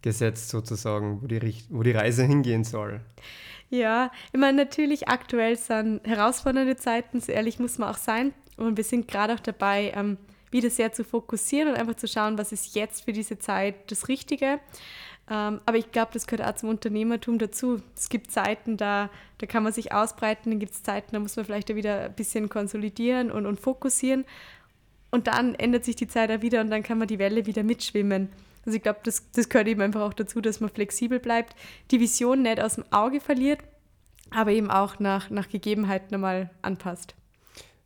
gesetzt 0.00 0.48
sozusagen, 0.48 1.22
wo 1.22 1.26
die, 1.26 1.64
wo 1.68 1.82
die 1.82 1.90
Reise 1.90 2.24
hingehen 2.24 2.64
soll. 2.64 3.00
Ja, 3.70 4.10
ich 4.32 4.40
meine, 4.40 4.56
natürlich 4.56 5.08
aktuell 5.08 5.56
sind 5.56 6.06
herausfordernde 6.06 6.76
Zeiten, 6.76 7.20
so 7.20 7.32
ehrlich 7.32 7.58
muss 7.58 7.78
man 7.78 7.90
auch 7.90 7.98
sein. 7.98 8.32
Und 8.56 8.76
wir 8.76 8.84
sind 8.84 9.08
gerade 9.08 9.34
auch 9.34 9.40
dabei, 9.40 9.92
ähm, 9.94 10.16
wieder 10.50 10.70
sehr 10.70 10.92
zu 10.92 11.04
fokussieren 11.04 11.68
und 11.68 11.76
einfach 11.76 11.96
zu 11.96 12.08
schauen, 12.08 12.38
was 12.38 12.52
ist 12.52 12.74
jetzt 12.74 13.04
für 13.04 13.12
diese 13.12 13.38
Zeit 13.38 13.90
das 13.90 14.08
Richtige. 14.08 14.60
Ähm, 15.30 15.60
aber 15.66 15.76
ich 15.76 15.92
glaube, 15.92 16.10
das 16.14 16.26
gehört 16.26 16.48
auch 16.48 16.54
zum 16.54 16.70
Unternehmertum 16.70 17.38
dazu. 17.38 17.82
Es 17.96 18.08
gibt 18.08 18.30
Zeiten, 18.30 18.76
da, 18.76 19.10
da 19.38 19.46
kann 19.46 19.62
man 19.62 19.72
sich 19.72 19.92
ausbreiten, 19.92 20.50
dann 20.50 20.58
gibt 20.58 20.72
es 20.72 20.82
Zeiten, 20.82 21.12
da 21.12 21.18
muss 21.18 21.36
man 21.36 21.44
vielleicht 21.44 21.74
wieder 21.74 22.04
ein 22.04 22.14
bisschen 22.14 22.48
konsolidieren 22.48 23.30
und, 23.30 23.46
und 23.46 23.60
fokussieren. 23.60 24.24
Und 25.10 25.26
dann 25.26 25.54
ändert 25.54 25.84
sich 25.84 25.96
die 25.96 26.08
Zeit 26.08 26.30
auch 26.30 26.42
wieder 26.42 26.60
und 26.60 26.70
dann 26.70 26.82
kann 26.82 26.98
man 26.98 27.08
die 27.08 27.18
Welle 27.18 27.46
wieder 27.46 27.62
mitschwimmen. 27.62 28.30
Also 28.64 28.76
ich 28.76 28.82
glaube, 28.82 29.00
das, 29.04 29.30
das 29.32 29.48
gehört 29.48 29.68
eben 29.68 29.80
einfach 29.80 30.02
auch 30.02 30.12
dazu, 30.12 30.40
dass 30.40 30.60
man 30.60 30.70
flexibel 30.70 31.18
bleibt, 31.18 31.56
die 31.90 32.00
Vision 32.00 32.42
nicht 32.42 32.60
aus 32.60 32.74
dem 32.74 32.84
Auge 32.90 33.20
verliert, 33.20 33.60
aber 34.30 34.50
eben 34.50 34.70
auch 34.70 34.98
nach, 34.98 35.30
nach 35.30 35.48
Gegebenheiten 35.48 36.14
einmal 36.14 36.50
anpasst. 36.60 37.14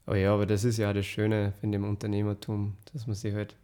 Oh 0.07 0.15
ja, 0.15 0.35
aber 0.35 0.47
das 0.47 0.65
ist 0.65 0.79
ja 0.79 0.93
das 0.93 1.07
Schöne 1.07 1.53
in 1.63 1.73
dem 1.73 1.85
Unternehmertum, 1.85 2.77
dass 2.93 3.07
man 3.07 3.15
sich 3.15 3.35
halt 3.35 3.55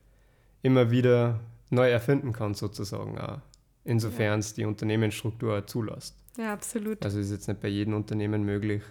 immer 0.62 0.90
wieder 0.90 1.40
neu 1.70 1.90
erfinden 1.90 2.32
kann, 2.32 2.54
sozusagen, 2.54 3.18
auch, 3.18 3.40
insofern 3.84 4.40
es 4.40 4.54
die 4.54 4.64
Unternehmensstruktur 4.64 5.66
zulässt. 5.66 6.14
Ja, 6.36 6.52
absolut. 6.52 7.04
Also 7.04 7.18
ist 7.18 7.30
jetzt 7.30 7.48
nicht 7.48 7.60
bei 7.60 7.68
jedem 7.68 7.94
Unternehmen 7.94 8.44
möglich. 8.44 8.82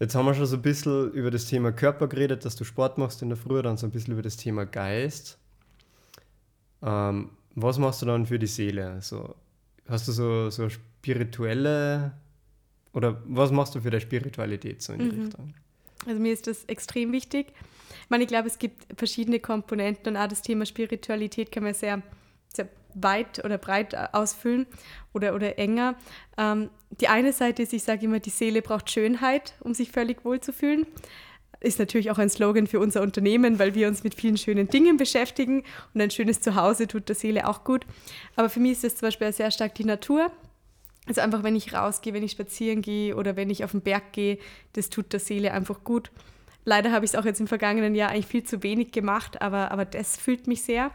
Jetzt 0.00 0.14
haben 0.14 0.26
wir 0.26 0.34
schon 0.34 0.46
so 0.46 0.56
ein 0.56 0.62
bisschen 0.62 1.10
über 1.12 1.30
das 1.30 1.46
Thema 1.46 1.72
Körper 1.72 2.06
geredet, 2.06 2.44
dass 2.44 2.54
du 2.54 2.64
Sport 2.64 2.98
machst 2.98 3.22
in 3.22 3.30
der 3.30 3.38
Früh, 3.38 3.62
dann 3.62 3.76
so 3.76 3.86
ein 3.86 3.90
bisschen 3.90 4.12
über 4.12 4.22
das 4.22 4.36
Thema 4.36 4.64
Geist. 4.64 5.38
Ähm, 6.82 7.30
was 7.54 7.78
machst 7.78 8.02
du 8.02 8.06
dann 8.06 8.26
für 8.26 8.38
die 8.38 8.46
Seele? 8.46 8.90
Also, 8.90 9.34
hast 9.88 10.06
du 10.06 10.12
so, 10.12 10.50
so 10.50 10.68
spirituelle 10.68 12.12
oder 12.92 13.20
was 13.26 13.50
machst 13.50 13.74
du 13.74 13.80
für 13.80 13.90
deine 13.90 14.00
Spiritualität 14.00 14.82
so 14.82 14.92
in 14.92 14.98
die 15.00 15.16
mhm. 15.16 15.22
Richtung? 15.22 15.54
Also 16.06 16.20
mir 16.20 16.32
ist 16.32 16.46
das 16.46 16.64
extrem 16.64 17.12
wichtig. 17.12 17.48
Ich 18.02 18.10
meine, 18.10 18.24
ich 18.24 18.28
glaube, 18.28 18.48
es 18.48 18.58
gibt 18.58 18.86
verschiedene 18.98 19.40
Komponenten 19.40 20.14
und 20.14 20.16
auch 20.16 20.28
das 20.28 20.42
Thema 20.42 20.64
Spiritualität 20.66 21.52
kann 21.52 21.64
man 21.64 21.74
sehr, 21.74 22.02
sehr 22.48 22.68
weit 22.94 23.44
oder 23.44 23.58
breit 23.58 23.94
ausfüllen 24.14 24.66
oder, 25.12 25.34
oder 25.34 25.58
enger. 25.58 25.96
Ähm, 26.36 26.70
die 27.00 27.08
eine 27.08 27.32
Seite 27.32 27.62
ist, 27.62 27.72
ich 27.72 27.82
sage 27.82 28.06
immer, 28.06 28.20
die 28.20 28.30
Seele 28.30 28.62
braucht 28.62 28.90
Schönheit, 28.90 29.54
um 29.60 29.74
sich 29.74 29.90
völlig 29.90 30.24
wohl 30.24 30.40
zu 30.40 30.52
fühlen 30.52 30.86
ist 31.60 31.78
natürlich 31.78 32.10
auch 32.10 32.18
ein 32.18 32.30
Slogan 32.30 32.66
für 32.66 32.80
unser 32.80 33.02
Unternehmen, 33.02 33.58
weil 33.58 33.74
wir 33.74 33.88
uns 33.88 34.04
mit 34.04 34.14
vielen 34.14 34.36
schönen 34.36 34.68
Dingen 34.68 34.96
beschäftigen 34.96 35.64
und 35.92 36.00
ein 36.00 36.10
schönes 36.10 36.40
Zuhause 36.40 36.86
tut 36.86 37.08
der 37.08 37.16
Seele 37.16 37.48
auch 37.48 37.64
gut. 37.64 37.84
Aber 38.36 38.48
für 38.48 38.60
mich 38.60 38.72
ist 38.72 38.84
es 38.84 38.96
zum 38.96 39.08
Beispiel 39.08 39.32
sehr 39.32 39.50
stark 39.50 39.74
die 39.74 39.84
Natur. 39.84 40.30
Also 41.08 41.20
einfach, 41.22 41.42
wenn 41.42 41.56
ich 41.56 41.72
rausgehe, 41.72 42.12
wenn 42.12 42.22
ich 42.22 42.32
spazieren 42.32 42.82
gehe 42.82 43.16
oder 43.16 43.34
wenn 43.34 43.50
ich 43.50 43.64
auf 43.64 43.72
den 43.72 43.80
Berg 43.80 44.12
gehe, 44.12 44.38
das 44.74 44.90
tut 44.90 45.12
der 45.12 45.20
Seele 45.20 45.52
einfach 45.52 45.82
gut. 45.82 46.10
Leider 46.64 46.92
habe 46.92 47.04
ich 47.04 47.12
es 47.12 47.16
auch 47.16 47.24
jetzt 47.24 47.40
im 47.40 47.46
vergangenen 47.46 47.94
Jahr 47.94 48.10
eigentlich 48.10 48.26
viel 48.26 48.44
zu 48.44 48.62
wenig 48.62 48.92
gemacht, 48.92 49.40
aber, 49.40 49.70
aber 49.70 49.86
das 49.86 50.18
fühlt 50.18 50.46
mich 50.46 50.62
sehr. 50.62 50.90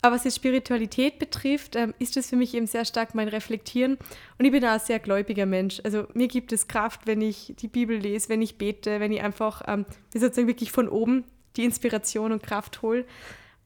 Aber 0.00 0.14
was 0.14 0.24
jetzt 0.24 0.36
Spiritualität 0.36 1.18
betrifft, 1.18 1.74
ähm, 1.74 1.92
ist 1.98 2.16
es 2.16 2.28
für 2.28 2.36
mich 2.36 2.54
eben 2.54 2.66
sehr 2.66 2.84
stark 2.84 3.14
mein 3.14 3.28
Reflektieren. 3.28 3.98
Und 4.38 4.44
ich 4.44 4.52
bin 4.52 4.64
auch 4.64 4.70
ein 4.70 4.80
sehr 4.80 5.00
gläubiger 5.00 5.46
Mensch. 5.46 5.80
Also 5.82 6.06
mir 6.14 6.28
gibt 6.28 6.52
es 6.52 6.68
Kraft, 6.68 7.06
wenn 7.06 7.20
ich 7.20 7.54
die 7.58 7.68
Bibel 7.68 7.96
lese, 7.96 8.28
wenn 8.28 8.42
ich 8.42 8.58
bete, 8.58 9.00
wenn 9.00 9.12
ich 9.12 9.22
einfach 9.22 9.62
ähm, 9.66 9.86
sozusagen 10.12 10.46
wirklich 10.46 10.70
von 10.70 10.88
oben 10.88 11.24
die 11.56 11.64
Inspiration 11.64 12.30
und 12.30 12.42
Kraft 12.42 12.82
hole. 12.82 13.06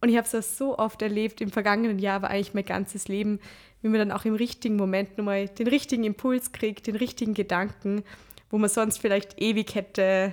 Und 0.00 0.08
ich 0.08 0.16
habe 0.16 0.26
es 0.26 0.56
so 0.56 0.78
oft 0.78 1.02
erlebt 1.02 1.40
im 1.40 1.50
vergangenen 1.50 1.98
Jahr, 1.98 2.16
aber 2.16 2.30
eigentlich 2.30 2.54
mein 2.54 2.64
ganzes 2.64 3.08
Leben, 3.08 3.38
wie 3.82 3.88
man 3.88 3.98
dann 3.98 4.12
auch 4.12 4.24
im 4.24 4.34
richtigen 4.34 4.76
Moment 4.76 5.18
nochmal 5.18 5.48
den 5.48 5.66
richtigen 5.66 6.04
Impuls 6.04 6.52
kriegt, 6.52 6.86
den 6.86 6.96
richtigen 6.96 7.34
Gedanken, 7.34 8.04
wo 8.50 8.58
man 8.58 8.70
sonst 8.70 8.98
vielleicht 8.98 9.40
ewig 9.40 9.74
hätte 9.74 10.32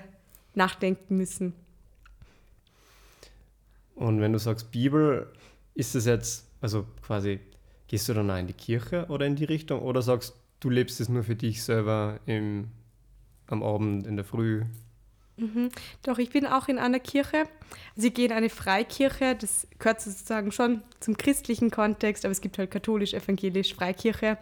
nachdenken 0.54 1.18
müssen. 1.18 1.54
Und 3.96 4.22
wenn 4.22 4.32
du 4.32 4.40
sagst 4.40 4.72
Bibel, 4.72 5.28
ist 5.74 5.96
es 5.96 6.06
jetzt, 6.06 6.48
also 6.62 6.86
quasi, 7.02 7.40
gehst 7.88 8.08
du 8.08 8.14
dann 8.14 8.30
auch 8.32 8.38
in 8.38 8.48
die 8.48 8.54
Kirche 8.54 9.06
oder 9.10 9.26
in 9.26 9.36
die 9.36 9.46
Richtung 9.46 9.82
oder 9.82 10.02
sagst 10.02 10.36
du, 10.60 10.70
lebst 10.70 11.02
es 11.02 11.10
nur 11.10 11.24
für 11.24 11.36
dich 11.36 11.64
selber 11.64 12.20
im, 12.26 12.70
am 13.48 13.64
Abend, 13.64 14.06
in 14.06 14.16
der 14.16 14.26
Früh? 14.26 14.64
Mhm. 15.39 15.69
Doch, 16.04 16.17
ich 16.17 16.30
bin 16.30 16.45
auch 16.45 16.67
in 16.67 16.78
einer 16.78 16.99
Kirche. 16.99 17.45
Also 17.95 18.08
ich 18.08 18.13
gehe 18.13 18.25
in 18.25 18.32
eine 18.32 18.49
Freikirche, 18.49 19.36
das 19.36 19.67
gehört 19.78 20.02
sozusagen 20.02 20.52
schon 20.52 20.84
zum 20.99 21.15
christlichen 21.17 21.71
Kontext, 21.71 22.25
aber 22.25 22.32
es 22.32 22.41
gibt 22.41 22.58
halt 22.58 22.71
katholisch, 22.71 23.13
evangelisch, 23.13 23.73
Freikirche, 23.73 24.38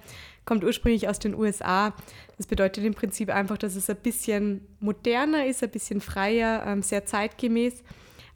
kommt 0.45 0.63
ursprünglich 0.63 1.07
aus 1.07 1.19
den 1.19 1.35
USA. 1.35 1.93
Das 2.37 2.47
bedeutet 2.47 2.83
im 2.83 2.93
Prinzip 2.93 3.29
einfach, 3.29 3.57
dass 3.57 3.75
es 3.75 3.89
ein 3.89 3.97
bisschen 3.97 4.65
moderner 4.79 5.45
ist, 5.45 5.63
ein 5.63 5.69
bisschen 5.69 6.01
freier, 6.01 6.63
ähm, 6.65 6.81
sehr 6.81 7.05
zeitgemäß. 7.05 7.83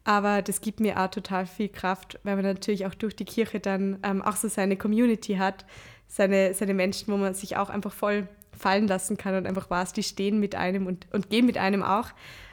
Aber 0.04 0.42
das 0.42 0.62
gibt 0.62 0.80
mir 0.80 1.00
auch 1.00 1.10
total 1.10 1.46
viel 1.46 1.70
Kraft, 1.70 2.20
weil 2.24 2.36
man 2.36 2.46
natürlich 2.46 2.86
auch 2.86 2.96
durch 2.96 3.16
die 3.16 3.26
Kirche 3.26 3.60
dann 3.60 4.00
ähm, 4.04 4.22
auch 4.22 4.36
so 4.36 4.48
seine 4.48 4.76
Community 4.76 5.36
hat, 5.36 5.66
seine, 6.08 6.54
seine 6.54 6.74
Menschen, 6.74 7.14
wo 7.14 7.18
man 7.18 7.34
sich 7.34 7.56
auch 7.58 7.70
einfach 7.70 7.94
voll 7.94 8.28
fallen 8.58 8.88
lassen 8.88 9.18
kann 9.18 9.36
und 9.36 9.48
einfach 9.48 9.70
weiß, 9.70 9.94
die 9.94 10.04
stehen 10.04 10.40
mit 10.40 10.56
einem 10.56 10.88
und, 10.88 11.08
und 11.12 11.30
gehen 11.30 11.46
mit 11.46 11.58
einem 11.58 11.84
auch, 11.84 12.10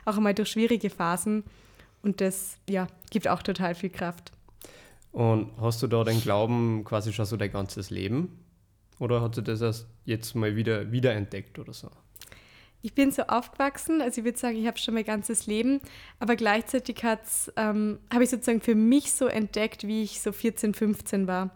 auch 0.08 0.16
einmal 0.16 0.34
durch 0.34 0.50
schwierige 0.50 0.90
Phasen. 0.90 1.44
Und 2.02 2.20
das 2.20 2.56
ja, 2.68 2.86
gibt 3.10 3.28
auch 3.28 3.42
total 3.42 3.74
viel 3.74 3.90
Kraft. 3.90 4.32
Und 5.12 5.50
hast 5.60 5.82
du 5.82 5.86
da 5.86 6.04
den 6.04 6.20
Glauben 6.20 6.84
quasi 6.84 7.12
schon 7.12 7.26
so 7.26 7.36
dein 7.36 7.50
ganzes 7.50 7.90
Leben? 7.90 8.44
Oder 8.98 9.20
hat 9.20 9.34
sich 9.34 9.44
das 9.44 9.60
erst 9.60 9.86
jetzt 10.04 10.34
mal 10.34 10.56
wieder 10.56 10.90
wiederentdeckt 10.92 11.58
oder 11.58 11.72
so? 11.72 11.90
Ich 12.80 12.94
bin 12.94 13.10
so 13.10 13.22
aufgewachsen, 13.22 14.00
also 14.00 14.20
ich 14.20 14.24
würde 14.24 14.38
sagen, 14.38 14.56
ich 14.56 14.66
habe 14.66 14.78
schon 14.78 14.94
mein 14.94 15.04
ganzes 15.04 15.46
Leben, 15.46 15.80
aber 16.20 16.36
gleichzeitig 16.36 17.02
ähm, 17.56 17.98
habe 18.12 18.22
ich 18.22 18.30
sozusagen 18.30 18.60
für 18.60 18.76
mich 18.76 19.12
so 19.12 19.26
entdeckt, 19.26 19.86
wie 19.86 20.04
ich 20.04 20.20
so 20.20 20.30
14, 20.30 20.74
15 20.74 21.26
war. 21.26 21.50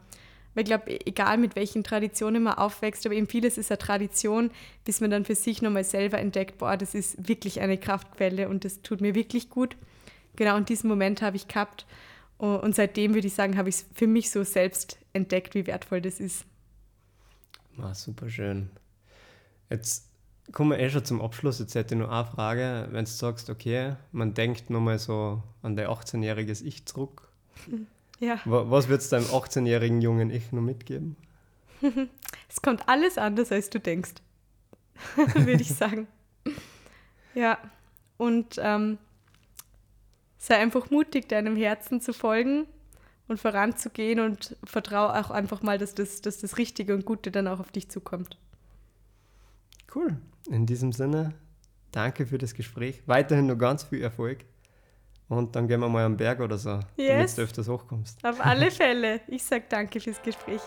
Weil 0.55 0.65
ich 0.65 0.69
glaube, 0.69 1.07
egal 1.07 1.39
mit 1.39 1.57
welchen 1.57 1.83
Traditionen 1.83 2.43
man 2.43 2.55
aufwächst, 2.55 3.07
aber 3.07 3.15
eben 3.15 3.27
vieles 3.27 3.57
ist 3.59 3.71
eine 3.71 3.79
Tradition, 3.79 4.51
bis 4.85 5.01
man 5.01 5.11
dann 5.11 5.25
für 5.25 5.35
sich 5.35 5.63
nochmal 5.63 5.85
selber 5.85 6.19
entdeckt, 6.19 6.59
boah, 6.59 6.77
das 6.77 6.95
ist 6.95 7.29
wirklich 7.29 7.61
eine 7.61 7.79
Kraftquelle 7.79 8.49
und 8.49 8.65
das 8.65 8.83
tut 8.83 9.01
mir 9.01 9.15
wirklich 9.15 9.49
gut. 9.49 9.77
Genau, 10.37 10.57
und 10.57 10.69
diesen 10.69 10.89
Moment 10.89 11.23
habe 11.23 11.37
ich 11.37 11.49
gehabt. 11.49 11.87
Und 12.39 12.75
seitdem 12.75 13.15
würde 13.15 13.29
ich 13.29 13.35
sagen, 13.35 13.57
habe 13.57 13.69
ich 13.69 13.77
es 13.77 13.87
für 13.95 14.07
mich 14.07 14.31
so 14.31 14.43
selbst 14.43 14.99
entdeckt, 15.13 15.55
wie 15.55 15.67
wertvoll 15.67 16.01
das 16.01 16.19
ist. 16.19 16.45
Ah, 17.79 17.95
super 17.95 18.29
schön. 18.29 18.71
Jetzt 19.71 20.09
kommen 20.51 20.71
wir 20.71 20.79
eh 20.79 20.91
schon 20.91 21.05
zum 21.05 21.23
Abschluss. 21.23 21.61
Jetzt 21.61 21.75
hätte 21.75 21.95
ich 21.95 21.99
nur 22.01 22.11
eine 22.11 22.27
Frage. 22.27 22.89
Wenn 22.91 23.05
du 23.05 23.11
sagst, 23.11 23.49
okay, 23.49 23.95
man 24.11 24.35
denkt 24.35 24.71
nochmal 24.71 24.99
so 24.99 25.43
an 25.63 25.77
dein 25.77 25.87
18-jähriges 25.87 26.63
Ich 26.63 26.85
zurück. 26.85 27.29
Ja. 28.23 28.41
Was 28.45 28.87
würdest 28.87 29.11
du 29.11 29.17
deinem 29.17 29.27
18-jährigen 29.27 30.01
jungen 30.01 30.31
Ich 30.31 30.53
nur 30.53 30.63
mitgeben? 30.63 31.17
es 32.49 32.63
kommt 32.63 32.89
alles 32.89 33.19
anders, 33.19 33.51
als 33.51 33.69
du 33.69 33.81
denkst, 33.81 34.13
würde 35.35 35.61
ich 35.61 35.75
sagen. 35.75 36.07
Ja, 37.35 37.59
und 38.19 38.59
ähm, 38.59 38.99
sei 40.39 40.57
einfach 40.59 40.89
mutig, 40.91 41.29
deinem 41.29 41.57
Herzen 41.57 42.01
zu 42.01 42.13
folgen 42.13 42.69
und 43.27 43.41
voranzugehen 43.41 44.21
und 44.21 44.57
vertraue 44.63 45.19
auch 45.21 45.33
einfach 45.33 45.63
mal, 45.63 45.79
dass 45.79 45.97
das, 45.97 46.21
dass 46.21 46.39
das 46.39 46.59
Richtige 46.59 46.95
und 46.95 47.05
Gute 47.05 47.33
dann 47.33 47.49
auch 47.49 47.59
auf 47.59 47.73
dich 47.73 47.89
zukommt. 47.89 48.39
Cool. 49.93 50.17
In 50.49 50.67
diesem 50.67 50.93
Sinne, 50.93 51.35
danke 51.91 52.27
für 52.27 52.39
das 52.39 52.55
Gespräch. 52.55 53.03
Weiterhin 53.07 53.47
noch 53.47 53.59
ganz 53.59 53.83
viel 53.83 54.01
Erfolg. 54.01 54.45
Und 55.33 55.57
dann 55.57 55.67
gehen 55.67 55.81
wir 55.81 55.89
mal 55.89 56.05
am 56.05 56.15
Berg 56.15 56.41
oder 56.41 56.59
so, 56.59 56.79
yes. 56.95 57.09
damit 57.09 57.39
du 57.39 57.43
öfters 57.43 57.67
hochkommst. 57.67 58.23
Auf 58.23 58.45
alle 58.45 58.71
Fälle. 58.71 59.23
Ich 59.29 59.43
sage 59.43 59.65
danke 59.67 59.99
fürs 59.99 60.21
Gespräch. 60.21 60.61